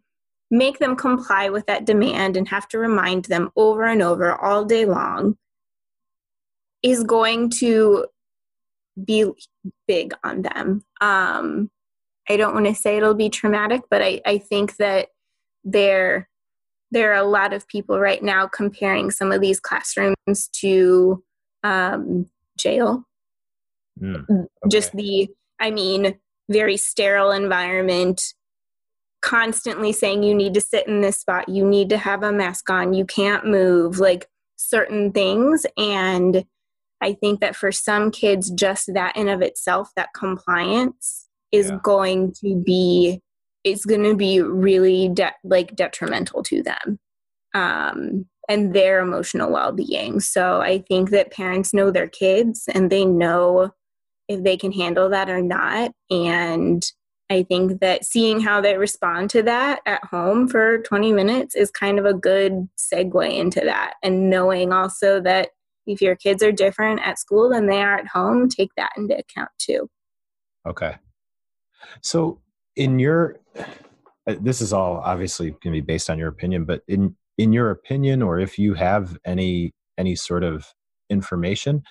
[0.51, 4.65] make them comply with that demand and have to remind them over and over all
[4.65, 5.37] day long
[6.83, 8.07] is going to
[9.05, 9.31] be
[9.87, 11.71] big on them um,
[12.29, 15.09] i don't want to say it'll be traumatic but I, I think that
[15.65, 16.29] there
[16.91, 21.23] there are a lot of people right now comparing some of these classrooms to
[21.63, 22.27] um,
[22.59, 23.05] jail.
[24.01, 24.49] Mm, okay.
[24.71, 28.35] Just the, I mean, very sterile environment,
[29.23, 32.71] constantly saying you need to sit in this spot, you need to have a mask
[32.71, 35.67] on, you can't move, like certain things.
[35.77, 36.45] And
[37.01, 41.79] I think that for some kids, just that in of itself, that compliance is yeah.
[41.83, 43.21] going to be
[43.65, 47.01] it's going to be really de- like detrimental to them
[47.53, 53.05] um, and their emotional well-being so i think that parents know their kids and they
[53.05, 53.71] know
[54.29, 55.93] if they can handle that or not.
[56.11, 56.85] And
[57.29, 61.73] i think that seeing how they respond to that at home for 20 minutes is
[61.73, 63.95] kind of a good segue into that.
[64.03, 65.51] And knowing also that
[65.87, 69.17] if your kids are different at school than they are at home take that into
[69.17, 69.89] account too.
[70.67, 70.97] Okay.
[72.03, 72.41] So
[72.77, 76.83] in your uh, this is all obviously going to be based on your opinion but
[76.89, 80.67] in in your opinion or if you have any any sort of
[81.11, 81.83] information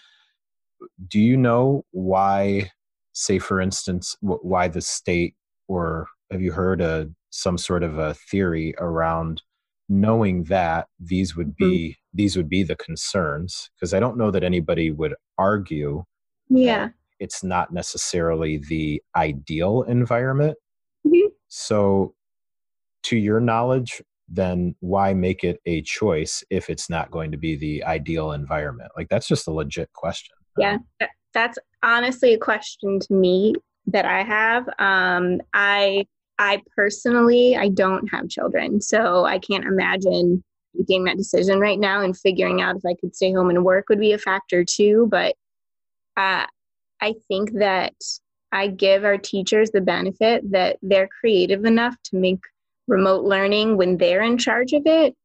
[1.07, 2.69] do you know why
[3.13, 5.35] say for instance why the state
[5.67, 9.41] or have you heard a some sort of a theory around
[9.87, 12.17] knowing that these would be mm-hmm.
[12.17, 16.03] these would be the concerns because i don't know that anybody would argue
[16.49, 20.57] yeah it's not necessarily the ideal environment
[21.05, 21.27] Mm-hmm.
[21.47, 22.15] So,
[23.03, 27.55] to your knowledge, then why make it a choice if it's not going to be
[27.55, 28.91] the ideal environment?
[28.97, 30.35] Like that's just a legit question.
[30.57, 30.77] Yeah,
[31.33, 33.55] that's honestly a question to me
[33.87, 34.67] that I have.
[34.79, 36.05] Um, I
[36.39, 40.43] I personally I don't have children, so I can't imagine
[40.73, 43.89] making that decision right now and figuring out if I could stay home and work
[43.89, 45.07] would be a factor too.
[45.09, 45.35] But
[46.17, 46.45] uh,
[47.01, 47.93] I think that
[48.51, 52.39] I give our teachers the benefit that they're creative enough to make
[52.87, 55.15] remote learning when they're in charge of it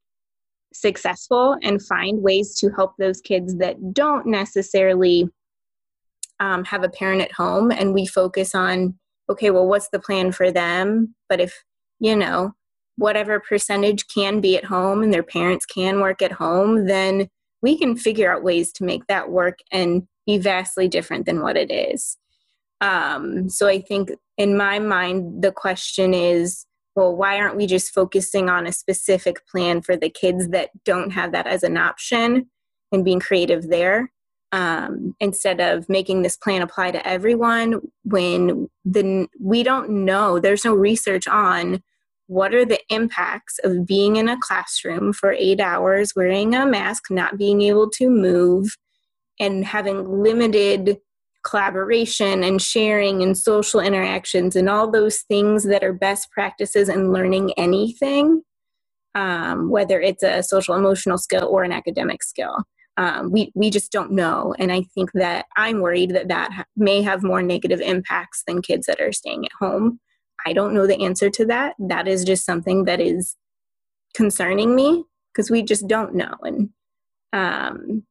[0.72, 5.28] successful and find ways to help those kids that don't necessarily
[6.38, 7.70] um, have a parent at home.
[7.70, 8.98] And we focus on
[9.28, 11.14] okay well what's the plan for them?
[11.28, 11.64] But if
[11.98, 12.54] you know
[12.96, 17.28] whatever percentage can be at home and their parents can work at home then
[17.62, 21.56] we can figure out ways to make that work and be vastly different than what
[21.56, 22.16] it is.
[22.80, 26.66] Um, so i think in my mind the question is
[26.96, 31.10] well, why aren't we just focusing on a specific plan for the kids that don't
[31.10, 32.50] have that as an option
[32.92, 34.10] and being creative there
[34.52, 40.64] um, instead of making this plan apply to everyone when the we don't know there's
[40.64, 41.82] no research on
[42.26, 47.10] what are the impacts of being in a classroom for eight hours wearing a mask
[47.10, 48.76] not being able to move
[49.38, 50.98] and having limited
[51.44, 57.12] collaboration and sharing and social interactions and all those things that are best practices in
[57.12, 58.42] learning anything,
[59.14, 62.56] um, whether it's a social emotional skill or an academic skill.
[62.96, 64.54] Um, we, we just don't know.
[64.58, 68.62] And I think that I'm worried that that ha- may have more negative impacts than
[68.62, 70.00] kids that are staying at home.
[70.46, 71.74] I don't know the answer to that.
[71.78, 73.36] That is just something that is
[74.14, 76.34] concerning me because we just don't know.
[76.42, 76.70] And
[77.32, 78.04] um,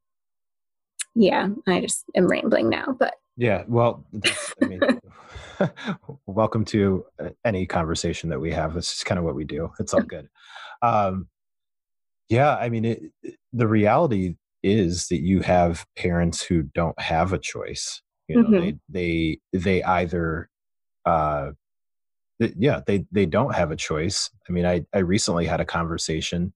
[1.16, 4.06] yeah, I just am rambling now, but yeah, well,
[4.62, 4.82] I mean,
[6.26, 8.74] welcome to uh, any conversation that we have.
[8.74, 9.72] This is kind of what we do.
[9.80, 10.28] It's all good.
[10.82, 11.28] Um,
[12.28, 13.02] yeah, I mean, it,
[13.54, 18.02] the reality is that you have parents who don't have a choice.
[18.28, 18.78] You know, mm-hmm.
[18.90, 20.50] they they they either,
[21.06, 21.52] uh,
[22.40, 24.30] yeah, they they don't have a choice.
[24.48, 26.54] I mean, I I recently had a conversation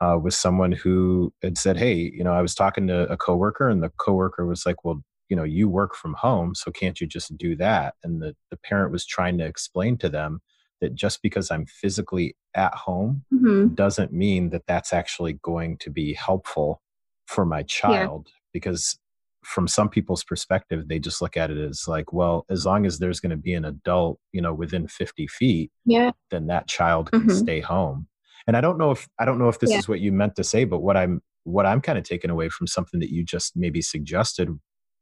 [0.00, 3.68] uh, with someone who had said, "Hey, you know, I was talking to a coworker,
[3.68, 7.06] and the coworker was like, well, you know, you work from home, so can't you
[7.06, 10.40] just do that?" And the the parent was trying to explain to them
[10.80, 13.74] that just because I'm physically at home mm-hmm.
[13.74, 16.80] doesn't mean that that's actually going to be helpful
[17.26, 18.32] for my child yeah.
[18.52, 18.98] because
[19.44, 22.98] from some people's perspective they just look at it as like well as long as
[22.98, 27.10] there's going to be an adult you know within 50 feet yeah then that child
[27.10, 27.30] can mm-hmm.
[27.30, 28.06] stay home
[28.46, 29.78] and i don't know if i don't know if this yeah.
[29.78, 32.48] is what you meant to say but what i'm what i'm kind of taking away
[32.48, 34.48] from something that you just maybe suggested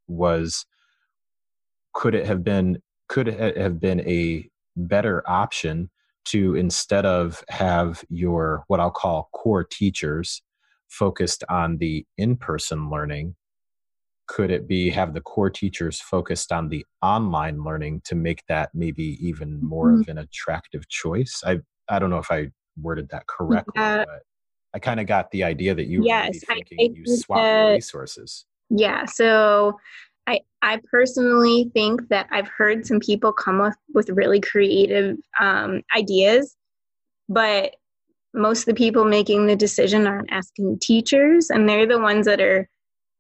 [0.07, 0.67] was
[1.95, 2.79] could it have been
[3.09, 5.91] could it have been a better option
[6.25, 10.43] to instead of have your what i'll call core teachers
[10.89, 13.35] focused on the in-person learning
[14.27, 18.71] could it be have the core teachers focused on the online learning to make that
[18.75, 20.03] maybe even more mm-hmm.
[20.03, 21.59] of an attractive choice i
[21.89, 22.49] i don't know if i
[22.81, 24.23] worded that correctly, uh, but
[24.75, 27.73] I kind of got the idea that you yes, were thinking I, you swap the
[27.75, 28.45] resources.
[28.71, 29.07] Yeah.
[29.07, 29.79] So
[30.27, 35.83] I I personally think that I've heard some people come up with really creative um,
[35.97, 36.57] ideas,
[37.29, 37.77] but
[38.35, 42.41] most of the people making the decision aren't asking teachers, and they're the ones that
[42.41, 42.69] are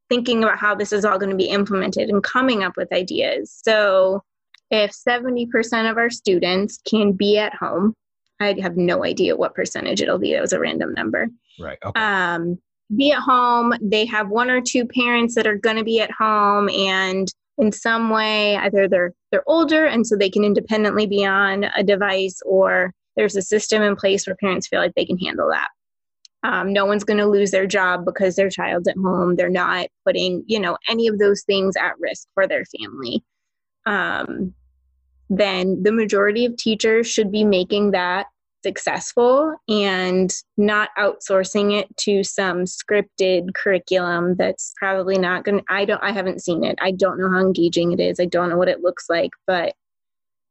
[0.08, 3.58] thinking about how this is all going to be implemented and coming up with ideas.
[3.62, 4.22] So
[4.70, 7.94] if 70% of our students can be at home
[8.40, 10.32] I have no idea what percentage it'll be.
[10.32, 11.28] It was a random number.
[11.58, 11.78] Right.
[11.84, 12.00] Okay.
[12.00, 12.58] Um,
[12.96, 13.74] be at home.
[13.80, 17.28] They have one or two parents that are going to be at home, and
[17.58, 21.82] in some way, either they're they're older and so they can independently be on a
[21.82, 25.68] device, or there's a system in place where parents feel like they can handle that.
[26.44, 29.34] Um, no one's going to lose their job because their child's at home.
[29.34, 33.24] They're not putting, you know, any of those things at risk for their family.
[33.86, 34.54] Um,
[35.30, 38.26] then the majority of teachers should be making that
[38.62, 45.84] successful and not outsourcing it to some scripted curriculum that's probably not going to I
[45.84, 46.76] don't I haven't seen it.
[46.80, 48.18] I don't know how engaging it is.
[48.18, 49.74] I don't know what it looks like, but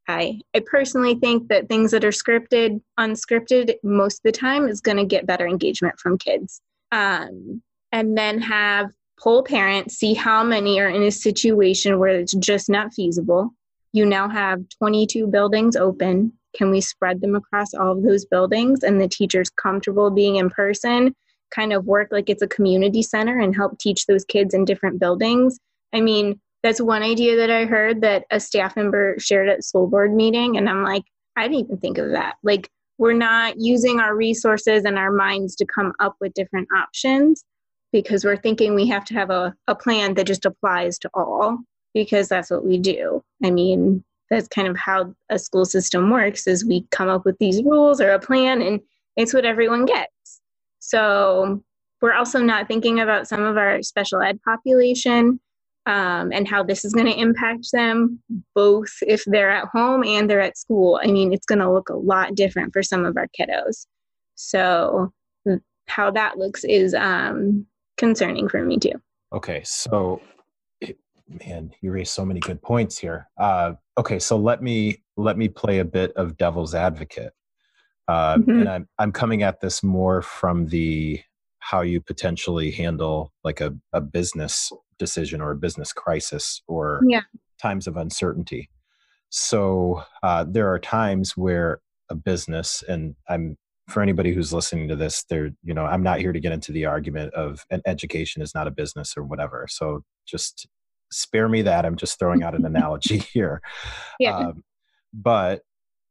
[0.07, 4.81] I I personally think that things that are scripted, unscripted most of the time is
[4.81, 6.61] going to get better engagement from kids.
[6.91, 7.61] Um,
[7.91, 8.87] and then have
[9.19, 13.53] poll parents see how many are in a situation where it's just not feasible
[13.93, 16.33] you now have 22 buildings open.
[16.55, 20.49] Can we spread them across all of those buildings and the teachers comfortable being in
[20.49, 21.15] person?
[21.51, 24.99] Kind of work like it's a community center and help teach those kids in different
[24.99, 25.59] buildings.
[25.93, 29.87] I mean, that's one idea that I heard that a staff member shared at school
[29.87, 30.57] board meeting.
[30.57, 31.03] And I'm like,
[31.35, 32.35] I didn't even think of that.
[32.43, 37.43] Like, we're not using our resources and our minds to come up with different options
[37.91, 41.59] because we're thinking we have to have a, a plan that just applies to all
[41.93, 43.23] because that's what we do.
[43.43, 47.37] I mean, that's kind of how a school system works is we come up with
[47.39, 48.81] these rules or a plan and
[49.15, 50.41] it's what everyone gets.
[50.79, 51.63] So
[52.01, 55.39] we're also not thinking about some of our special ed population
[55.85, 58.21] um, and how this is going to impact them,
[58.53, 60.99] both if they're at home and they're at school.
[61.01, 63.87] I mean, it's going to look a lot different for some of our kiddos.
[64.35, 65.11] So,
[65.87, 67.65] how that looks is um,
[67.95, 68.91] concerning for me too.
[69.33, 70.21] Okay, so
[71.27, 73.27] man, you raised so many good points here.
[73.37, 77.33] Uh, okay, so let me let me play a bit of devil's advocate,
[78.07, 78.49] uh, mm-hmm.
[78.51, 81.21] and I'm I'm coming at this more from the
[81.59, 87.21] how you potentially handle like a, a business decision or a business crisis or yeah.
[87.61, 88.69] times of uncertainty.
[89.29, 93.57] So uh, there are times where a business, and I'm
[93.89, 96.71] for anybody who's listening to this, there, you know, I'm not here to get into
[96.71, 99.65] the argument of an education is not a business or whatever.
[99.69, 100.67] So just
[101.11, 101.85] spare me that.
[101.85, 103.61] I'm just throwing out an analogy here.
[104.19, 104.37] Yeah.
[104.37, 104.63] Um,
[105.13, 105.61] but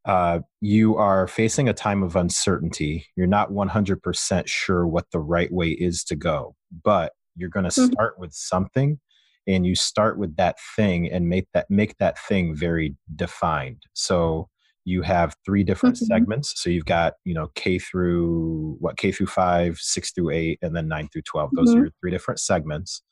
[0.04, 3.06] uh, you are facing a time of uncertainty.
[3.16, 7.70] You're not 100% sure what the right way is to go, but you're going to
[7.70, 7.92] mm-hmm.
[7.92, 9.00] start with something
[9.48, 13.82] and you start with that thing and make that make that thing very defined.
[13.94, 14.48] So
[14.84, 16.06] you have three different mm-hmm.
[16.06, 16.54] segments.
[16.62, 20.74] So you've got, you know, K through what K through 5, 6 through 8 and
[20.74, 21.50] then 9 through 12.
[21.54, 21.82] Those mm-hmm.
[21.82, 23.02] are three different segments.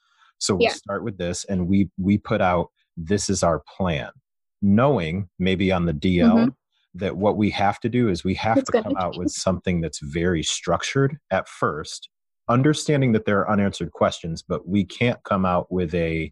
[0.45, 0.74] So we'll yeah.
[0.74, 2.68] start with this and we we put out
[2.99, 4.11] this is our plan,
[4.61, 6.49] knowing maybe on the DL mm-hmm.
[6.97, 10.01] that what we have to do is we have to come out with something that's
[10.01, 12.11] very structured at first,
[12.51, 16.30] understanding that there are unanswered questions, but we can't come out with a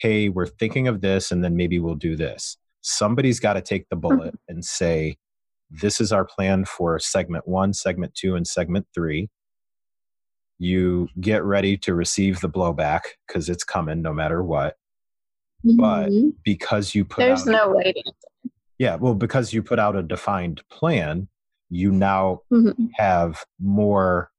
[0.00, 2.58] hey, we're thinking of this and then maybe we'll do this.
[2.82, 4.52] Somebody's got to take the bullet mm-hmm.
[4.52, 5.16] and say,
[5.70, 9.30] this is our plan for segment one, segment two, and segment three
[10.58, 14.76] you get ready to receive the blowback because it's coming no matter what.
[15.64, 15.76] Mm-hmm.
[15.76, 16.10] But
[16.44, 18.02] because you put there's out, no to
[18.78, 21.28] Yeah, well, because you put out a defined plan,
[21.70, 22.86] you now mm-hmm.
[22.94, 24.30] have more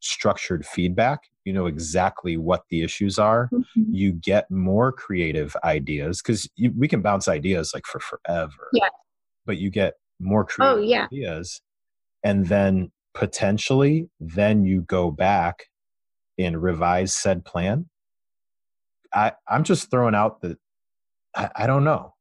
[0.00, 1.20] structured feedback.
[1.44, 3.48] You know exactly what the issues are.
[3.52, 3.94] Mm-hmm.
[3.94, 8.68] You get more creative ideas because we can bounce ideas like for forever.
[8.72, 8.88] Yeah.
[9.46, 11.04] But you get more creative oh, yeah.
[11.04, 11.60] ideas.
[12.22, 15.64] And then potentially then you go back
[16.38, 17.86] and revise said plan?
[19.14, 20.58] I i'm just throwing out the
[21.36, 22.14] i, I don't know.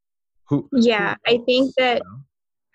[0.49, 2.01] Who yeah who i think that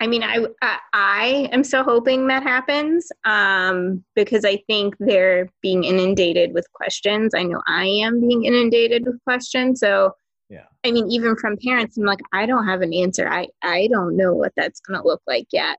[0.00, 5.48] i mean I, I i am so hoping that happens um because i think they're
[5.62, 7.34] being inundated with questions.
[7.34, 10.12] I know i am being inundated with questions so
[10.50, 10.64] yeah.
[10.82, 13.28] I mean even from parents i'm like i don't have an answer.
[13.28, 15.78] I i don't know what that's going to look like yet.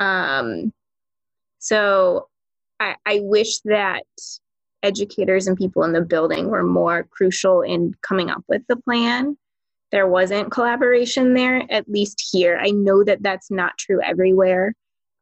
[0.00, 0.72] Um
[1.58, 2.28] so
[2.80, 4.04] I, I wish that
[4.82, 9.36] educators and people in the building were more crucial in coming up with the plan.
[9.90, 12.58] There wasn't collaboration there, at least here.
[12.62, 14.74] I know that that's not true everywhere,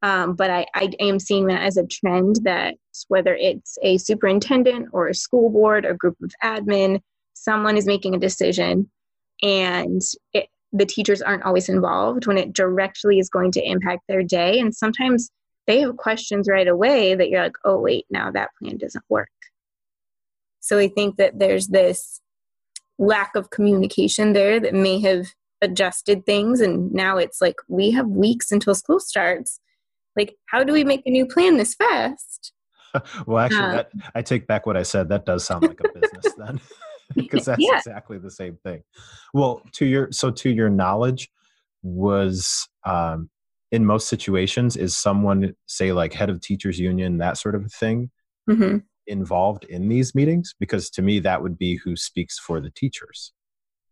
[0.02, 2.74] um, but I, I am seeing that as a trend that
[3.08, 7.00] whether it's a superintendent or a school board or group of admin,
[7.34, 8.90] someone is making a decision
[9.42, 14.22] and it, the teachers aren't always involved when it directly is going to impact their
[14.22, 14.58] day.
[14.58, 15.30] And sometimes
[15.66, 19.28] they have questions right away that you're like, oh, wait, now that plan doesn't work.
[20.60, 22.20] So I think that there's this
[22.98, 25.26] lack of communication there that may have
[25.62, 26.60] adjusted things.
[26.60, 29.60] And now it's like, we have weeks until school starts.
[30.16, 32.52] Like, how do we make a new plan this fast?
[33.26, 35.08] well, actually, uh, that, I take back what I said.
[35.08, 36.60] That does sound like a business then.
[37.14, 37.76] because that's yeah.
[37.76, 38.82] exactly the same thing.
[39.34, 41.28] Well, to your so to your knowledge,
[41.82, 43.30] was um,
[43.76, 48.10] in most situations is someone say like head of teachers union that sort of thing
[48.50, 48.78] mm-hmm.
[49.06, 50.54] involved in these meetings?
[50.58, 53.32] Because to me that would be who speaks for the teachers.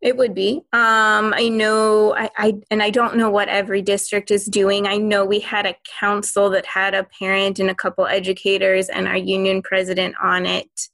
[0.01, 0.61] It would be.
[0.73, 4.87] Um, i know I, I and i don't know what every district is doing.
[4.87, 9.07] I know we had a council that had a parent and a couple educators and
[9.07, 10.89] our union president on it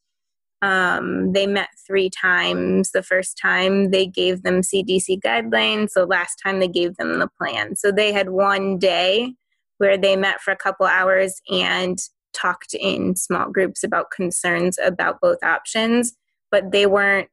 [0.62, 2.90] um, they met three times.
[2.90, 5.92] The first time they gave them CDC guidelines.
[5.94, 7.76] The last time they gave them the plan.
[7.76, 9.34] So they had one day
[9.78, 11.98] where they met for a couple hours and
[12.34, 16.12] talked in small groups about concerns about both options,
[16.50, 17.28] but they weren't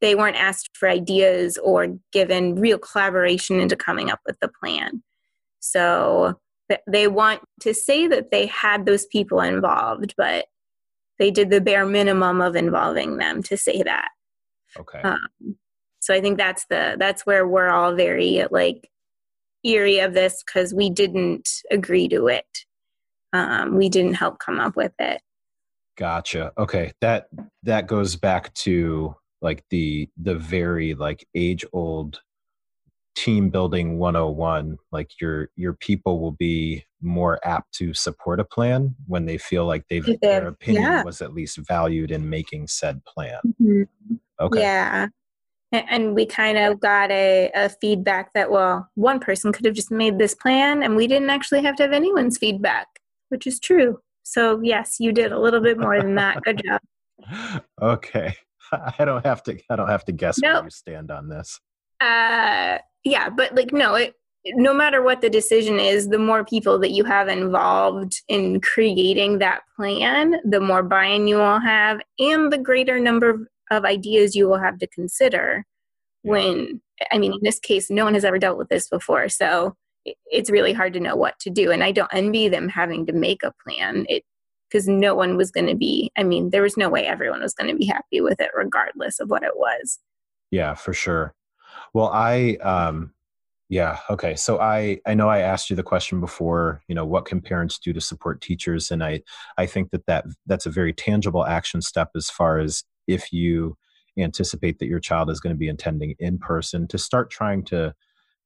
[0.00, 5.02] they weren't asked for ideas or given real collaboration into coming up with the plan.
[5.58, 6.38] So
[6.86, 10.46] they want to say that they had those people involved, but
[11.18, 14.08] they did the bare minimum of involving them to say that.
[14.78, 15.00] Okay.
[15.00, 15.56] Um,
[16.00, 18.90] so I think that's the that's where we're all very like
[19.64, 22.46] eerie of this because we didn't agree to it.
[23.32, 25.20] um, we didn't help come up with it.
[25.96, 26.52] Gotcha.
[26.56, 26.92] Okay.
[27.00, 27.28] That
[27.64, 32.20] that goes back to like the the very like age old
[33.18, 38.94] team building 101 like your your people will be more apt to support a plan
[39.08, 41.02] when they feel like they've their opinion yeah.
[41.02, 43.40] was at least valued in making said plan.
[43.60, 44.14] Mm-hmm.
[44.38, 44.60] okay.
[44.60, 45.08] Yeah.
[45.72, 49.90] And we kind of got a, a feedback that well one person could have just
[49.90, 52.86] made this plan and we didn't actually have to have anyone's feedback
[53.30, 53.98] which is true.
[54.22, 56.40] So yes you did a little bit more than that.
[56.42, 56.80] Good job.
[57.82, 58.36] Okay.
[58.72, 60.54] I don't have to i don't have to guess nope.
[60.54, 61.58] where you stand on this.
[62.00, 64.14] Uh yeah but like no it
[64.54, 69.38] no matter what the decision is, the more people that you have involved in creating
[69.38, 74.34] that plan, the more buy in you will have, and the greater number of ideas
[74.34, 75.64] you will have to consider
[76.22, 76.80] when
[77.12, 80.50] i mean in this case no one has ever dealt with this before so it's
[80.50, 83.42] really hard to know what to do and i don't envy them having to make
[83.42, 84.06] a plan.
[84.08, 84.24] It
[84.70, 87.54] because no one was going to be i mean there was no way everyone was
[87.54, 89.98] going to be happy with it regardless of what it was.
[90.50, 91.34] Yeah for sure
[91.94, 93.12] well i um
[93.68, 97.24] yeah okay so i i know i asked you the question before you know what
[97.26, 99.20] can parents do to support teachers and i
[99.58, 103.76] i think that that that's a very tangible action step as far as if you
[104.18, 107.94] anticipate that your child is going to be attending in person to start trying to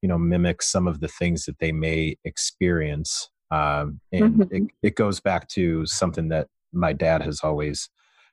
[0.02, 4.54] you know mimic some of the things that they may experience um, and mm-hmm.
[4.54, 7.90] it, it goes back to something that my dad has always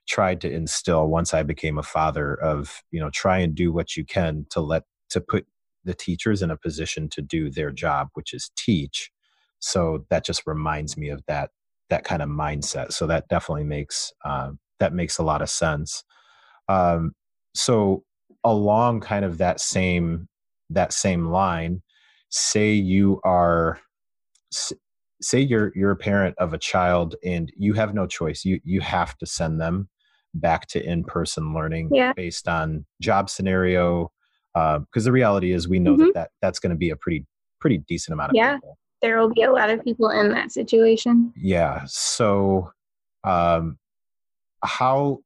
[0.08, 3.96] tried to instill once i became a father of you know try and do what
[3.96, 5.46] you can to let to put
[5.84, 9.10] the teachers in a position to do their job which is teach
[9.58, 11.50] so that just reminds me of that
[11.88, 16.04] that kind of mindset so that definitely makes uh, that makes a lot of sense
[16.68, 17.12] um,
[17.54, 18.04] so
[18.44, 20.28] along kind of that same
[20.70, 21.82] that same line,
[22.30, 23.80] say you are
[25.20, 28.44] say you're you're a parent of a child and you have no choice.
[28.44, 29.88] You you have to send them
[30.32, 32.12] back to in-person learning yeah.
[32.12, 34.12] based on job scenario
[34.54, 36.06] because uh, the reality is we know mm-hmm.
[36.06, 37.26] that, that that's going to be a pretty
[37.60, 38.54] pretty decent amount of yeah.
[38.54, 38.78] people.
[39.02, 41.32] There will be a lot of people in that situation.
[41.36, 41.82] Yeah.
[41.86, 42.70] So
[43.24, 43.78] um
[44.64, 45.20] how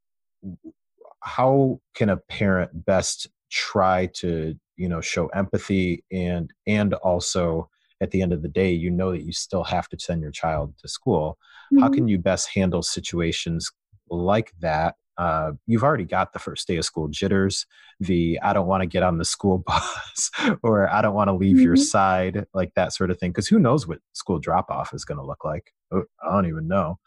[1.20, 7.68] how can a parent best try to you know show empathy and and also
[8.00, 10.30] at the end of the day you know that you still have to send your
[10.30, 11.38] child to school
[11.72, 11.82] mm-hmm.
[11.82, 13.70] how can you best handle situations
[14.10, 17.66] like that uh, you've already got the first day of school jitters
[18.00, 20.30] the i don't want to get on the school bus
[20.62, 21.64] or i don't want to leave mm-hmm.
[21.64, 25.04] your side like that sort of thing because who knows what school drop off is
[25.04, 26.98] going to look like oh, i don't even know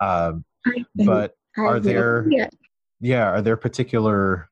[0.00, 0.44] um,
[0.96, 2.26] but are there
[3.00, 4.48] yeah are there particular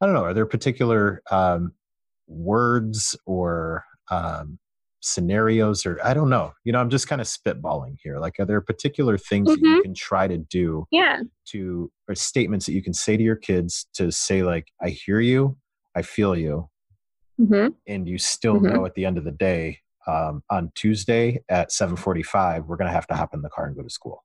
[0.00, 1.72] i don't know are there particular um,
[2.26, 4.58] words or um,
[5.00, 8.44] scenarios or i don't know you know i'm just kind of spitballing here like are
[8.44, 9.54] there particular things mm-hmm.
[9.54, 9.82] that you mm-hmm.
[9.82, 13.86] can try to do yeah to or statements that you can say to your kids
[13.94, 15.56] to say like i hear you
[15.94, 16.68] i feel you
[17.40, 17.68] mm-hmm.
[17.86, 18.74] and you still mm-hmm.
[18.74, 22.92] know at the end of the day um, on tuesday at 7.45 we're going to
[22.92, 24.24] have to hop in the car and go to school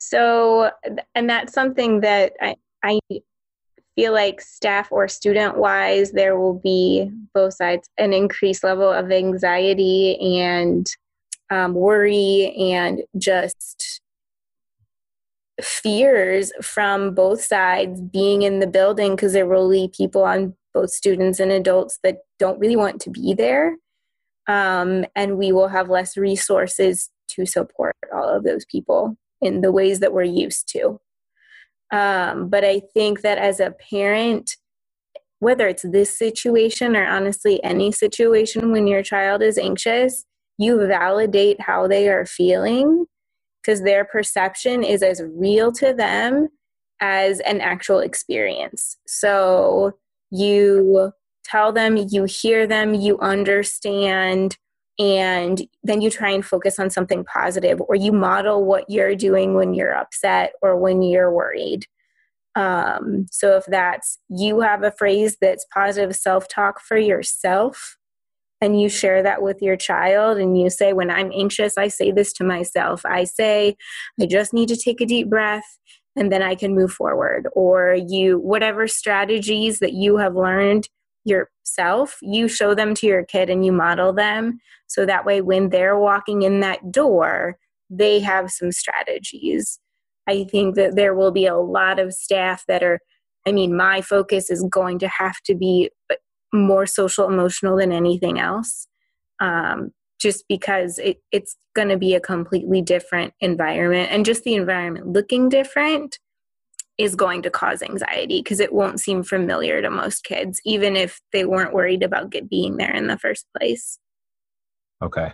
[0.00, 0.70] so,
[1.14, 2.98] and that's something that I, I
[4.00, 9.12] feel like staff or student wise, there will be both sides an increased level of
[9.12, 10.86] anxiety and
[11.50, 14.00] um, worry and just
[15.60, 20.88] fears from both sides being in the building because there will be people on both
[20.88, 23.76] students and adults that don't really want to be there.
[24.46, 29.70] Um, and we will have less resources to support all of those people in the
[29.70, 30.98] ways that we're used to.
[31.92, 34.56] Um, but I think that as a parent,
[35.40, 40.24] whether it's this situation or honestly any situation when your child is anxious,
[40.58, 43.06] you validate how they are feeling
[43.62, 46.48] because their perception is as real to them
[47.00, 48.98] as an actual experience.
[49.06, 49.92] So
[50.30, 51.12] you
[51.44, 54.56] tell them, you hear them, you understand
[55.00, 59.54] and then you try and focus on something positive or you model what you're doing
[59.54, 61.86] when you're upset or when you're worried.
[62.54, 67.96] Um, so if that's you have a phrase that's positive self-talk for yourself
[68.60, 72.10] and you share that with your child and you say when i'm anxious i say
[72.10, 73.02] this to myself.
[73.06, 73.76] I say
[74.20, 75.78] i just need to take a deep breath
[76.16, 77.48] and then i can move forward.
[77.54, 80.88] Or you whatever strategies that you have learned
[82.22, 84.60] you show them to your kid and you model them.
[84.86, 87.56] So that way, when they're walking in that door,
[87.88, 89.78] they have some strategies.
[90.26, 93.00] I think that there will be a lot of staff that are,
[93.46, 95.90] I mean, my focus is going to have to be
[96.52, 98.86] more social emotional than anything else.
[99.40, 104.54] Um, just because it, it's going to be a completely different environment and just the
[104.54, 106.18] environment looking different
[107.00, 111.18] is going to cause anxiety because it won't seem familiar to most kids even if
[111.32, 113.98] they weren't worried about get, being there in the first place
[115.02, 115.32] okay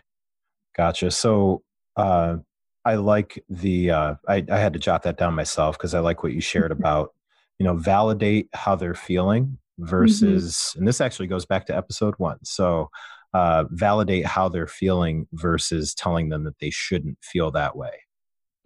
[0.77, 1.62] gotcha so
[1.97, 2.37] uh,
[2.85, 6.23] i like the uh, I, I had to jot that down myself because i like
[6.23, 7.12] what you shared about
[7.59, 9.87] you know validate how they're feeling mm-hmm.
[9.87, 10.81] versus mm-hmm.
[10.81, 12.89] and this actually goes back to episode one so
[13.35, 17.91] uh, validate how they're feeling versus telling them that they shouldn't feel that way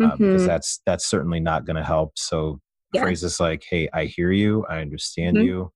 [0.00, 0.16] uh, mm-hmm.
[0.24, 2.60] because that's that's certainly not going to help so
[2.92, 3.02] yeah.
[3.02, 5.46] phrases like hey i hear you i understand mm-hmm.
[5.46, 5.72] you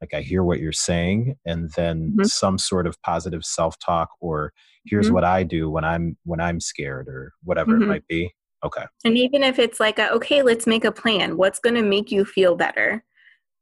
[0.00, 2.24] like i hear what you're saying and then mm-hmm.
[2.24, 4.52] some sort of positive self-talk or
[4.84, 5.14] here's mm-hmm.
[5.14, 8.32] what i do when i'm when i'm scared or whatever it might be
[8.64, 11.82] okay and even if it's like a, okay let's make a plan what's going to
[11.82, 13.02] make you feel better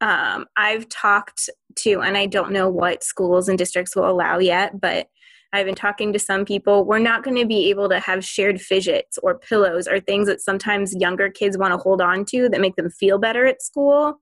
[0.00, 4.78] um, I've talked to, and I don't know what schools and districts will allow yet,
[4.78, 5.06] but
[5.54, 6.84] I've been talking to some people.
[6.84, 10.40] We're not going to be able to have shared fidgets or pillows or things that
[10.40, 14.20] sometimes younger kids want to hold on to that make them feel better at school.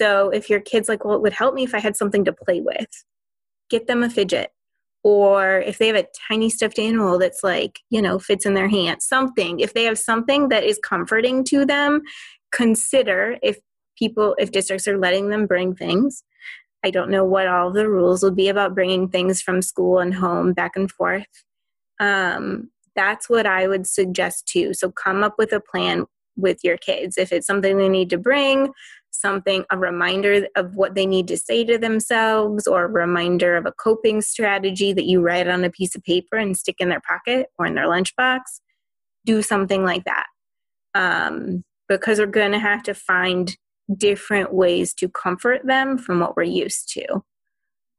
[0.00, 2.32] So if your kid's like, well, it would help me if I had something to
[2.32, 3.04] play with,
[3.70, 4.52] get them a fidget.
[5.02, 8.68] Or if they have a tiny stuffed animal that's like, you know, fits in their
[8.68, 9.58] hand, something.
[9.58, 12.02] If they have something that is comforting to them,
[12.52, 13.58] consider if
[13.98, 16.22] people, if districts are letting them bring things.
[16.84, 20.14] I don't know what all the rules will be about bringing things from school and
[20.14, 21.26] home back and forth.
[22.00, 24.74] Um, that's what I would suggest too.
[24.74, 26.06] So come up with a plan
[26.36, 27.18] with your kids.
[27.18, 28.72] If it's something they need to bring,
[29.10, 33.66] something, a reminder of what they need to say to themselves, or a reminder of
[33.66, 37.02] a coping strategy that you write on a piece of paper and stick in their
[37.06, 38.40] pocket or in their lunchbox,
[39.24, 40.26] do something like that.
[40.94, 43.56] Um, because we're going to have to find
[43.96, 47.22] different ways to comfort them from what we're used to.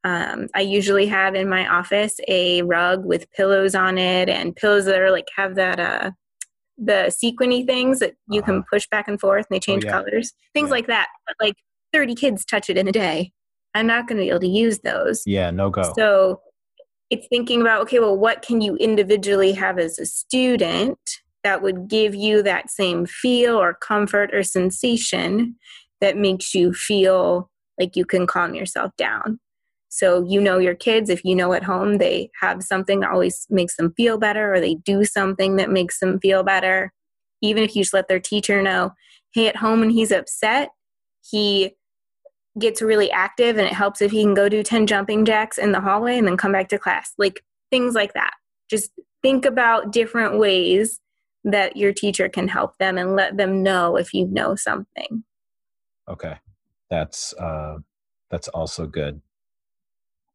[0.04, 4.86] Um, I usually have in my office a rug with pillows on it and pillows
[4.86, 6.12] that are like have that uh,
[6.78, 8.52] the sequiny things that you uh-huh.
[8.52, 9.94] can push back and forth and they change oh, yeah.
[9.94, 10.72] colors, things yeah.
[10.72, 11.08] like that.
[11.26, 11.56] But like
[11.94, 13.32] 30 kids touch it in a day.
[13.76, 15.24] I'm not going to be able to use those.
[15.26, 15.94] Yeah, no go.
[15.96, 16.42] So
[17.10, 21.00] it's thinking about okay, well, what can you individually have as a student
[21.44, 25.56] that would give you that same feel or comfort or sensation
[26.02, 29.40] that makes you feel like you can calm yourself down.
[29.90, 33.46] So you know your kids, if you know at home they have something that always
[33.50, 36.92] makes them feel better or they do something that makes them feel better,
[37.42, 38.92] even if you just let their teacher know,
[39.34, 40.70] hey, at home when he's upset,
[41.30, 41.76] he
[42.60, 45.72] gets really active and it helps if he can go do 10 jumping jacks in
[45.72, 47.14] the hallway and then come back to class.
[47.18, 48.34] Like things like that.
[48.70, 48.92] Just
[49.22, 51.00] think about different ways
[51.44, 55.24] that your teacher can help them and let them know if you know something.
[56.08, 56.36] Okay,
[56.90, 57.78] that's uh,
[58.30, 59.22] that's also good.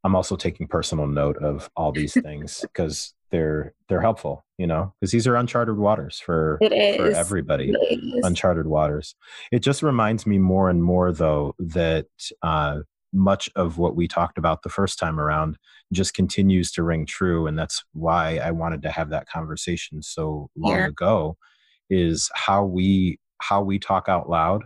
[0.05, 4.95] I'm also taking personal note of all these things because they're they're helpful, you know,
[5.01, 7.75] because these are uncharted waters for for everybody.
[8.23, 9.15] Uncharted waters.
[9.53, 12.07] It just reminds me more and more, though, that
[12.43, 12.81] uh,
[13.13, 15.57] much of what we talked about the first time around
[15.93, 20.51] just continues to ring true, and that's why I wanted to have that conversation so
[20.57, 20.87] long yeah.
[20.87, 21.37] ago.
[21.91, 24.65] Is how we how we talk out loud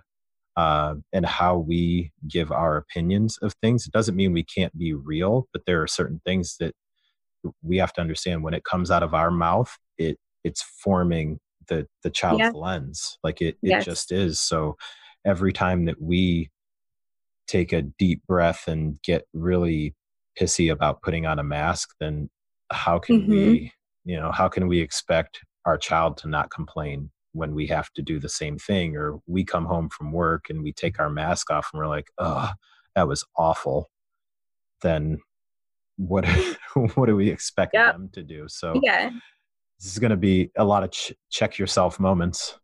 [0.57, 3.86] uh, and how we give our opinions of things.
[3.86, 6.74] It doesn't mean we can't be real, but there are certain things that
[7.62, 9.76] we have to understand when it comes out of our mouth.
[9.99, 11.38] It it's forming
[11.68, 12.51] the the child's yeah.
[12.51, 13.84] lens, like it it yes.
[13.84, 14.40] just is.
[14.40, 14.76] So
[15.24, 16.51] every time that we
[17.53, 19.95] take a deep breath and get really
[20.41, 22.31] pissy about putting on a mask, then
[22.73, 23.31] how can mm-hmm.
[23.31, 23.73] we
[24.05, 28.03] you know how can we expect our child to not complain when we have to
[28.03, 28.97] do the same thing?
[28.97, 32.09] Or we come home from work and we take our mask off and we're like
[32.19, 32.51] oh
[32.97, 33.91] that was awful.
[34.81, 35.19] Then
[35.97, 36.27] what
[36.95, 37.93] what do we expect yep.
[37.93, 38.47] them to do?
[38.49, 39.11] So yeah.
[39.79, 42.59] this is going to be a lot of ch- check yourself moments.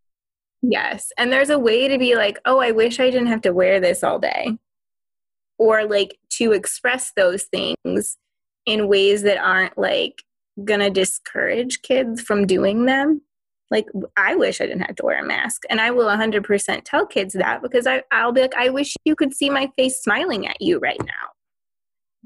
[0.62, 3.52] Yes and there's a way to be like oh i wish i didn't have to
[3.52, 4.58] wear this all day
[5.58, 8.16] or like to express those things
[8.66, 10.22] in ways that aren't like
[10.64, 13.22] gonna discourage kids from doing them.
[13.70, 13.86] Like
[14.16, 17.34] i wish i didn't have to wear a mask and i will 100% tell kids
[17.34, 20.62] that because I, i'll be like i wish you could see my face smiling at
[20.62, 21.28] you right now.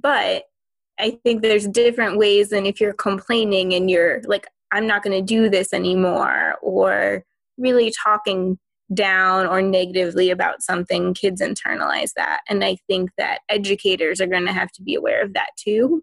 [0.00, 0.44] But
[1.00, 5.18] i think there's different ways than if you're complaining and you're like i'm not going
[5.18, 7.24] to do this anymore or
[7.58, 8.56] really talking
[8.94, 12.40] down or negatively about something kids internalize that.
[12.48, 16.02] And i think that educators are going to have to be aware of that too.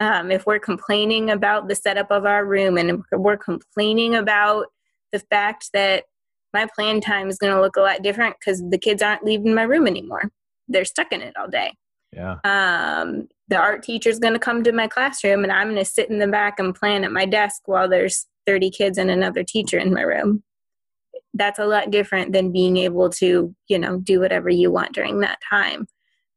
[0.00, 4.66] Um, if we're complaining about the setup of our room and we're complaining about
[5.12, 6.04] the fact that
[6.54, 9.54] my plan time is going to look a lot different because the kids aren't leaving
[9.54, 10.30] my room anymore.
[10.68, 11.72] They're stuck in it all day.
[12.12, 12.36] Yeah.
[12.44, 16.10] Um, the art teacher's going to come to my classroom and I'm going to sit
[16.10, 19.78] in the back and plan at my desk while there's 30 kids and another teacher
[19.78, 20.42] in my room.
[21.38, 25.20] That's a lot different than being able to, you know, do whatever you want during
[25.20, 25.86] that time.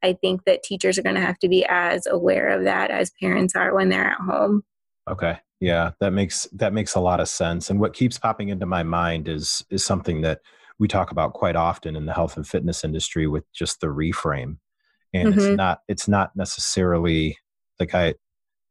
[0.03, 3.11] I think that teachers are going to have to be as aware of that as
[3.19, 4.63] parents are when they're at home.
[5.09, 5.37] Okay.
[5.59, 7.69] Yeah, that makes that makes a lot of sense.
[7.69, 10.39] And what keeps popping into my mind is is something that
[10.79, 14.57] we talk about quite often in the health and fitness industry with just the reframe.
[15.13, 15.39] And mm-hmm.
[15.39, 17.37] it's not it's not necessarily
[17.79, 18.15] like I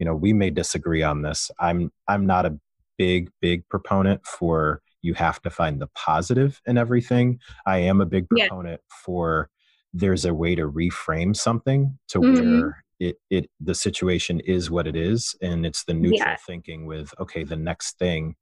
[0.00, 1.50] you know, we may disagree on this.
[1.60, 2.58] I'm I'm not a
[2.98, 7.38] big big proponent for you have to find the positive in everything.
[7.66, 8.96] I am a big proponent yeah.
[9.04, 9.50] for
[9.92, 12.60] there's a way to reframe something to mm-hmm.
[12.60, 16.36] where it it the situation is what it is and it's the neutral yeah.
[16.46, 18.36] thinking with okay the next thing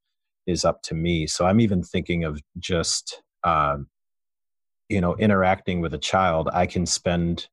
[0.47, 3.87] is up to me so i'm even thinking of just um,
[4.89, 7.49] you know interacting with a child i can spend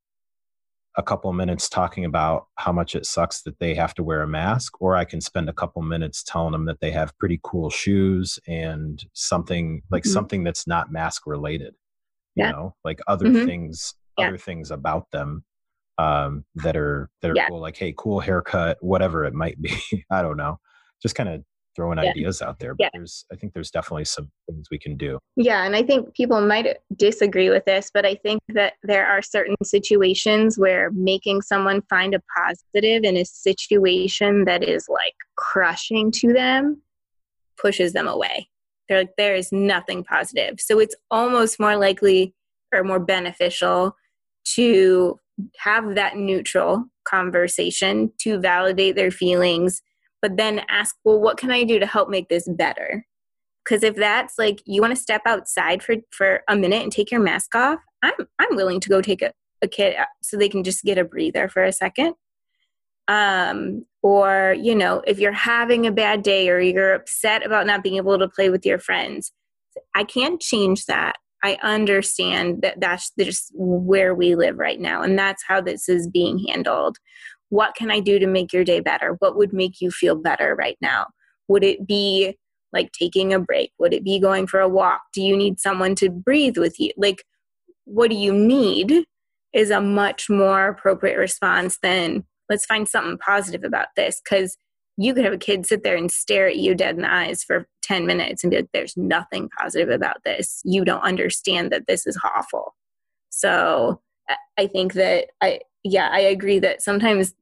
[0.97, 4.27] a couple minutes talking about how much it sucks that they have to wear a
[4.27, 7.69] mask or i can spend a couple minutes telling them that they have pretty cool
[7.69, 10.11] shoes and something like mm-hmm.
[10.11, 11.73] something that's not mask related
[12.35, 12.51] you yeah.
[12.51, 13.45] know like other mm-hmm.
[13.45, 14.27] things yeah.
[14.27, 15.43] other things about them
[15.97, 17.47] um, that are that are yeah.
[17.47, 19.73] cool, like hey, cool haircut, whatever it might be.
[20.09, 20.59] I don't know.
[21.01, 21.43] Just kind of
[21.75, 22.09] throwing yeah.
[22.09, 22.73] ideas out there.
[22.75, 22.89] But yeah.
[22.93, 25.19] there's I think there's definitely some things we can do.
[25.35, 29.21] Yeah, and I think people might disagree with this, but I think that there are
[29.21, 36.11] certain situations where making someone find a positive in a situation that is like crushing
[36.11, 36.81] to them
[37.57, 38.49] pushes them away.
[38.87, 40.59] They're like, there is nothing positive.
[40.59, 42.35] So it's almost more likely
[42.73, 43.95] or more beneficial
[44.55, 45.19] to
[45.57, 49.81] have that neutral conversation to validate their feelings,
[50.25, 53.05] but then ask, well, what can I do to help make this better?
[53.63, 57.11] Because if that's like you want to step outside for, for a minute and take
[57.11, 60.63] your mask off, I'm I'm willing to go take a, a kid so they can
[60.63, 62.15] just get a breather for a second.
[63.07, 67.83] Um, or you know, if you're having a bad day or you're upset about not
[67.83, 69.31] being able to play with your friends,
[69.93, 71.17] I can't change that.
[71.43, 76.09] I understand that that's just where we live right now, and that's how this is
[76.09, 76.97] being handled.
[77.49, 79.15] What can I do to make your day better?
[79.19, 81.07] What would make you feel better right now?
[81.47, 82.37] Would it be
[82.73, 83.71] like taking a break?
[83.79, 85.01] Would it be going for a walk?
[85.13, 86.91] Do you need someone to breathe with you?
[86.97, 87.23] Like,
[87.85, 89.05] what do you need
[89.53, 94.57] is a much more appropriate response than let's find something positive about this because
[94.97, 97.43] you could have a kid sit there and stare at you dead in the eyes
[97.43, 100.61] for 10 minutes and be like, there's nothing positive about this.
[100.63, 102.75] You don't understand that this is awful.
[103.29, 104.01] So
[104.57, 107.33] I think that I, yeah, I agree that sometimes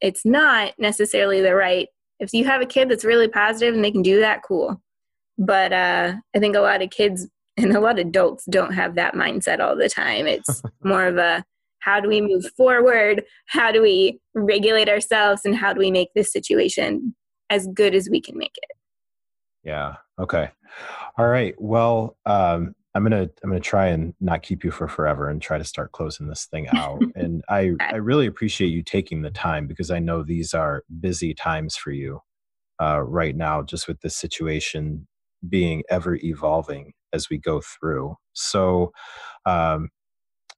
[0.00, 1.88] it's not necessarily the right.
[2.20, 4.80] If you have a kid that's really positive and they can do that, cool.
[5.38, 7.26] But uh, I think a lot of kids
[7.56, 10.26] and a lot of adults don't have that mindset all the time.
[10.26, 11.44] It's more of a,
[11.80, 16.08] how do we move forward how do we regulate ourselves and how do we make
[16.14, 17.14] this situation
[17.50, 18.76] as good as we can make it
[19.64, 20.50] yeah okay
[21.16, 25.28] all right well um, i'm gonna i'm gonna try and not keep you for forever
[25.28, 27.02] and try to start closing this thing out.
[27.14, 31.34] And i i really appreciate you taking the time because i know these are busy
[31.34, 32.20] times for you
[32.80, 35.06] uh, right now just with this situation
[35.48, 38.16] being ever evolving as we go through.
[38.32, 38.92] So
[39.46, 39.88] um,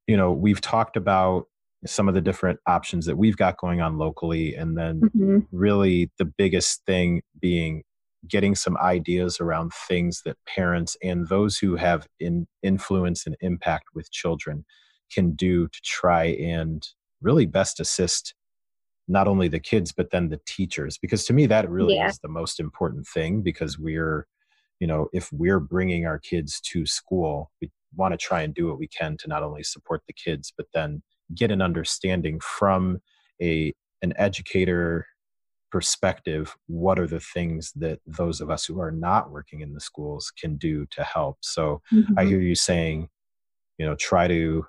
[0.07, 1.47] you know we've talked about
[1.87, 5.39] some of the different options that we've got going on locally and then mm-hmm.
[5.51, 7.83] really the biggest thing being
[8.29, 13.87] getting some ideas around things that parents and those who have in influence and impact
[13.95, 14.65] with children
[15.13, 16.87] can do to try and
[17.21, 18.35] really best assist
[19.09, 22.09] not only the kids but then the teachers because to me that really yeah.
[22.09, 24.27] is the most important thing because we're
[24.79, 28.69] you know if we're bringing our kids to school we want to try and do
[28.69, 31.03] what we can to not only support the kids but then
[31.35, 32.99] get an understanding from
[33.43, 35.07] a an educator
[35.71, 39.81] perspective what are the things that those of us who are not working in the
[39.81, 42.19] schools can do to help so mm-hmm.
[42.19, 43.09] i hear you saying
[43.79, 44.67] you know try to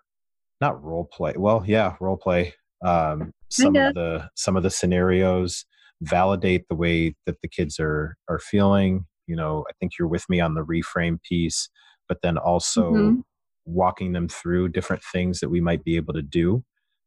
[0.59, 5.65] not role play well yeah role play um, some of the some of the scenarios
[6.01, 10.27] validate the way that the kids are are feeling you know i think you're with
[10.29, 11.69] me on the reframe piece
[12.07, 13.19] but then also mm-hmm.
[13.65, 16.63] walking them through different things that we might be able to do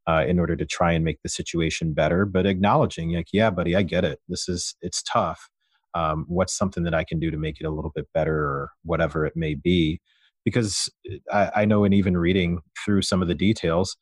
[0.06, 3.74] uh, in order to try and make the situation better but acknowledging like yeah buddy
[3.76, 4.20] i get it.
[4.28, 5.48] This is it's tough.
[5.94, 8.70] Um, what's something that i can do to make it a little bit better or
[8.84, 10.00] whatever it may be?
[10.44, 10.90] Because
[11.32, 13.96] I, I know in even reading through some of the details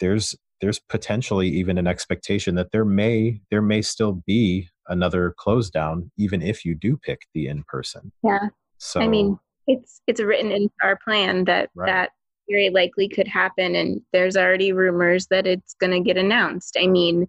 [0.00, 5.70] there's there's potentially even an expectation that there may there may still be another close
[5.70, 8.12] down even if you do pick the in person.
[8.24, 8.48] Yeah.
[8.78, 11.86] So i mean it's it's written in our plan that right.
[11.86, 12.10] that
[12.48, 16.86] very likely could happen and there's already rumors that it's going to get announced i
[16.86, 17.26] mean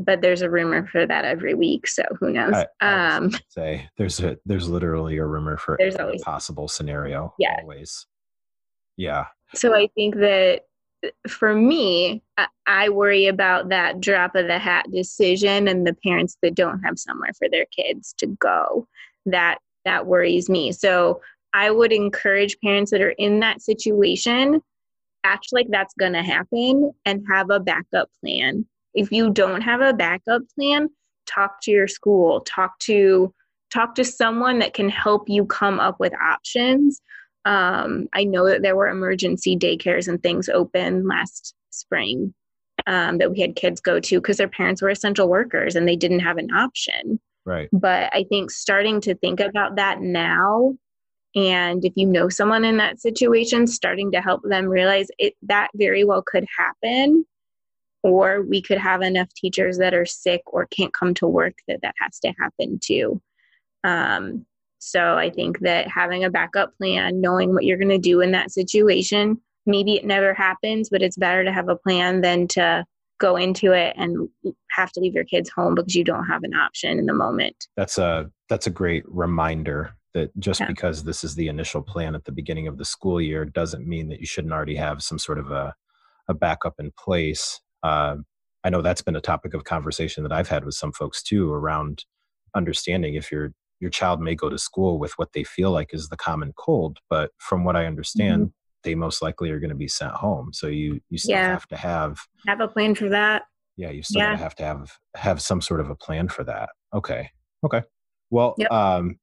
[0.00, 2.52] but there's a rumor for that every week, so who knows?
[2.52, 6.66] I, I um, say there's a there's literally a rumor for There's every always- possible
[6.66, 7.32] scenario.
[7.38, 7.58] Yeah.
[7.60, 8.04] always.
[8.96, 10.62] Yeah, so I think that
[11.28, 16.36] for me, I, I worry about that drop of the hat decision and the parents
[16.42, 18.86] that don't have somewhere for their kids to go.
[19.26, 20.72] That that worries me.
[20.72, 21.20] So
[21.54, 24.60] I would encourage parents that are in that situation
[25.24, 28.66] act like that's going to happen and have a backup plan.
[28.92, 30.88] If you don't have a backup plan,
[31.26, 33.32] talk to your school, talk to
[33.72, 37.00] talk to someone that can help you come up with options.
[37.44, 42.34] Um, I know that there were emergency daycares and things open last spring
[42.86, 45.96] um, that we had kids go to because their parents were essential workers and they
[45.96, 47.18] didn't have an option.
[47.44, 47.68] right.
[47.72, 50.76] But I think starting to think about that now,
[51.34, 55.68] and if you know someone in that situation, starting to help them realize it that
[55.74, 57.26] very well could happen,
[58.02, 61.80] or we could have enough teachers that are sick or can't come to work that
[61.82, 63.20] that has to happen too.
[63.82, 64.46] Um,
[64.78, 68.32] so I think that having a backup plan, knowing what you're going to do in
[68.32, 72.84] that situation, maybe it never happens, but it's better to have a plan than to
[73.18, 74.28] go into it and
[74.70, 77.56] have to leave your kids home because you don't have an option in the moment.
[77.76, 80.66] That's a that's a great reminder that just Yeah.
[80.68, 84.08] because this is the initial plan at the beginning of the school year doesn't mean
[84.08, 85.74] that you shouldn't already have some sort of a
[86.28, 87.60] a backup in place.
[87.82, 88.16] Uh,
[88.64, 91.52] I know that's been a topic of conversation that I've had with some folks too
[91.52, 92.06] around
[92.54, 96.08] understanding if your your child may go to school with what they feel like is
[96.08, 98.52] the common cold, but from what I understand,
[98.84, 100.52] they most likely are going to be sent home.
[100.54, 101.48] So you you still Yeah.
[101.48, 103.42] have to have Have a plan for that.
[103.76, 104.36] yeah you still Yeah.
[104.36, 107.28] have to have have some sort of a plan for that okay
[107.64, 107.82] okay
[108.30, 108.70] well Yep.
[108.72, 109.18] um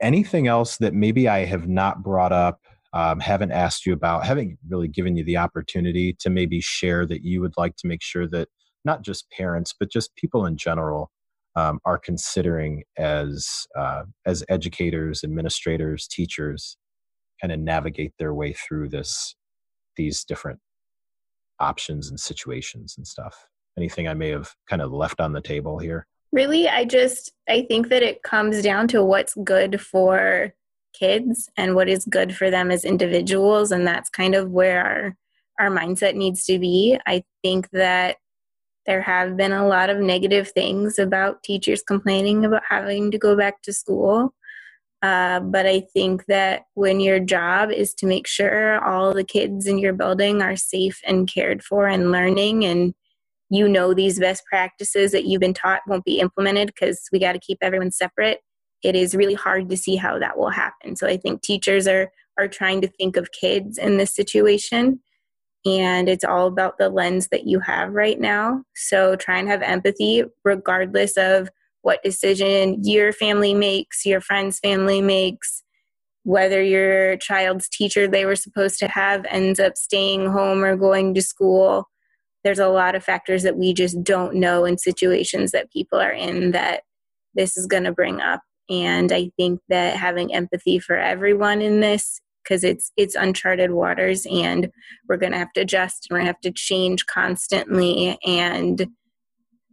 [0.00, 2.60] anything else that maybe i have not brought up
[2.92, 7.24] um, haven't asked you about haven't really given you the opportunity to maybe share that
[7.24, 8.48] you would like to make sure that
[8.84, 11.10] not just parents but just people in general
[11.56, 16.76] um, are considering as uh, as educators administrators teachers
[17.40, 19.34] kind of navigate their way through this
[19.96, 20.60] these different
[21.58, 23.46] options and situations and stuff.
[23.78, 26.06] Anything I may have kind of left on the table here?
[26.32, 30.54] Really, I just I think that it comes down to what's good for
[30.92, 35.16] kids and what is good for them as individuals and that's kind of where our
[35.58, 36.98] our mindset needs to be.
[37.06, 38.16] I think that
[38.86, 43.36] there have been a lot of negative things about teachers complaining about having to go
[43.36, 44.34] back to school.
[45.02, 49.66] Uh, but I think that when your job is to make sure all the kids
[49.66, 52.94] in your building are safe and cared for and learning, and
[53.50, 57.32] you know these best practices that you've been taught won't be implemented because we got
[57.32, 58.40] to keep everyone separate,
[58.82, 60.96] it is really hard to see how that will happen.
[60.96, 65.00] So I think teachers are are trying to think of kids in this situation
[65.66, 68.62] and it's all about the lens that you have right now.
[68.74, 71.50] So try and have empathy regardless of
[71.82, 75.62] what decision your family makes, your friend's family makes,
[76.22, 81.14] whether your child's teacher they were supposed to have ends up staying home or going
[81.14, 81.88] to school.
[82.44, 86.12] There's a lot of factors that we just don't know in situations that people are
[86.12, 86.82] in that
[87.34, 88.40] this is going to bring up.
[88.68, 94.26] And I think that having empathy for everyone in this because it's it's uncharted waters
[94.30, 94.70] and
[95.08, 98.18] we're going to have to adjust and we're going to have to change constantly.
[98.26, 98.86] And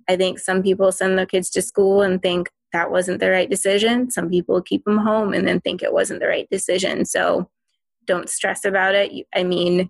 [0.09, 3.49] i think some people send their kids to school and think that wasn't the right
[3.49, 4.11] decision.
[4.11, 7.05] Some people keep them home and then think it wasn't the right decision.
[7.05, 7.49] So
[8.05, 9.25] don't stress about it.
[9.33, 9.89] I mean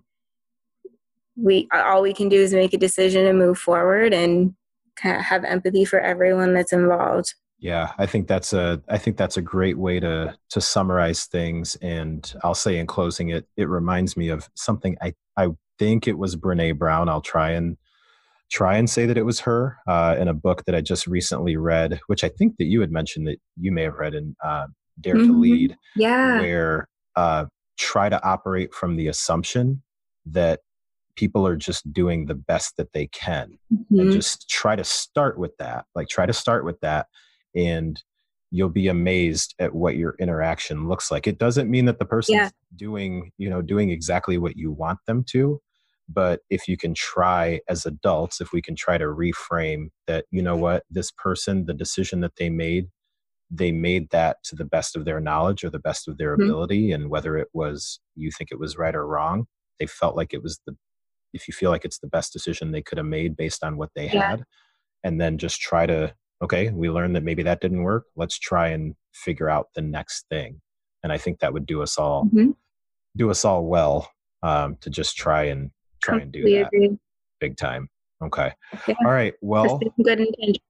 [1.40, 4.54] we all we can do is make a decision and move forward and
[4.96, 9.16] kind of have empathy for everyone that's involved Yeah, I think that's a I think
[9.16, 11.76] that's a great way to to summarize things.
[11.82, 16.18] And I'll say in closing, it it reminds me of something I I think it
[16.18, 17.08] was Brene Brown.
[17.08, 17.76] I'll try and
[18.50, 21.56] try and say that it was her uh, in a book that I just recently
[21.56, 24.66] read, which I think that you had mentioned that you may have read in uh,
[25.00, 25.40] Dare to Mhm.
[25.40, 25.76] Lead.
[25.96, 27.44] yeah where uh,
[27.76, 29.82] try to operate from the assumption
[30.26, 30.60] that
[31.18, 34.12] people are just doing the best that they can and Mhm.
[34.12, 37.06] just try to start with that like try to start with that
[37.56, 38.04] and
[38.52, 42.36] you'll be amazed at what your interaction looks like it doesn't mean that the person's
[42.36, 42.50] Yeah.
[42.76, 45.60] doing you know doing exactly what you want them to
[46.08, 50.40] but if you can try as adults if we can try to reframe that you
[50.40, 52.86] know what this person the decision that they made
[53.50, 56.44] they made that to the best of their knowledge or the best of their Mhm.
[56.44, 59.46] ability and whether it was you think it was right or wrong
[59.80, 60.76] they felt like it was the
[61.32, 63.90] if you feel like it's the best decision they could have made based on what
[63.94, 64.30] they Yeah.
[64.30, 64.44] had
[65.04, 68.68] and then just try to okay we learned that maybe that didn't work let's try
[68.68, 70.60] and figure out the next thing
[71.02, 72.54] and i think that would do us all Mhm.
[73.16, 74.10] do us all well
[74.42, 75.70] um, to just try and
[76.02, 76.96] try and do that agree.
[77.40, 77.88] big time
[78.20, 78.52] Okay.
[78.88, 78.96] Yeah.
[79.04, 79.32] All right.
[79.42, 80.60] Well, good intention.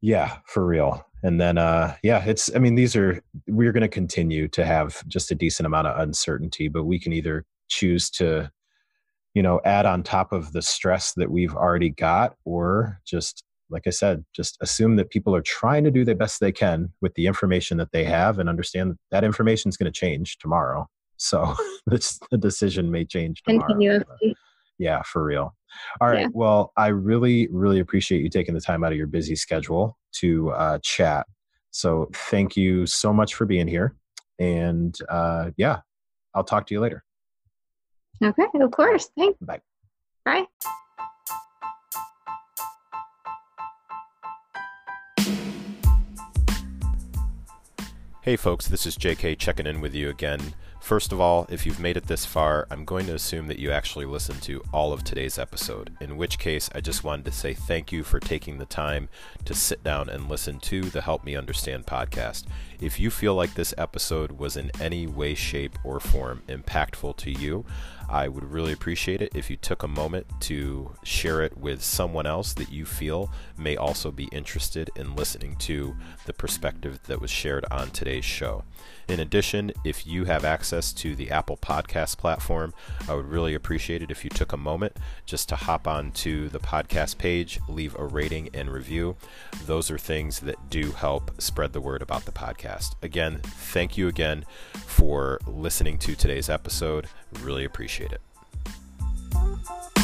[0.00, 1.04] Yeah, for real.
[1.24, 5.04] And then, uh, yeah, it's, I mean, these are, we're going to continue to have
[5.08, 8.52] just a decent amount of uncertainty, but we can either choose to,
[9.34, 13.86] you know, add on top of the stress that we've already got, or just, like
[13.86, 17.14] I said, just assume that people are trying to do the best they can with
[17.14, 20.88] the information that they have and understand that, that information is going to change tomorrow.
[21.16, 21.54] So
[21.86, 23.66] this, the decision may change tomorrow.
[24.78, 25.54] Yeah, for real.
[26.00, 26.20] All right.
[26.22, 26.28] Yeah.
[26.32, 30.50] Well, I really, really appreciate you taking the time out of your busy schedule to
[30.50, 31.26] uh, chat.
[31.70, 33.94] So thank you so much for being here.
[34.38, 35.80] And uh, yeah,
[36.34, 37.04] I'll talk to you later.
[38.22, 39.10] Okay, of course.
[39.16, 39.38] Thanks.
[39.40, 39.60] Bye.
[40.24, 40.46] Bye.
[48.22, 50.52] Hey folks, this is JK checking in with you again.
[50.80, 53.70] First of all, if you've made it this far, I'm going to assume that you
[53.70, 57.52] actually listened to all of today's episode, in which case I just wanted to say
[57.52, 59.10] thank you for taking the time
[59.44, 62.44] to sit down and listen to the Help Me Understand podcast.
[62.80, 67.32] If you feel like this episode was in any way, shape, or form impactful to
[67.32, 67.66] you,
[68.08, 72.24] I would really appreciate it if you took a moment to share it with someone
[72.24, 77.30] else that you feel may also be interested in listening to the perspective that was
[77.30, 78.64] shared on today's show.
[79.08, 82.74] In addition, if you have access to the Apple Podcast platform,
[83.08, 86.50] I would really appreciate it if you took a moment just to hop on to
[86.50, 89.16] the podcast page, leave a rating and review.
[89.64, 92.96] Those are things that do help spread the word about the podcast.
[93.02, 94.44] Again, thank you again
[94.74, 97.08] for listening to today's episode.
[97.40, 99.97] Really appreciate it.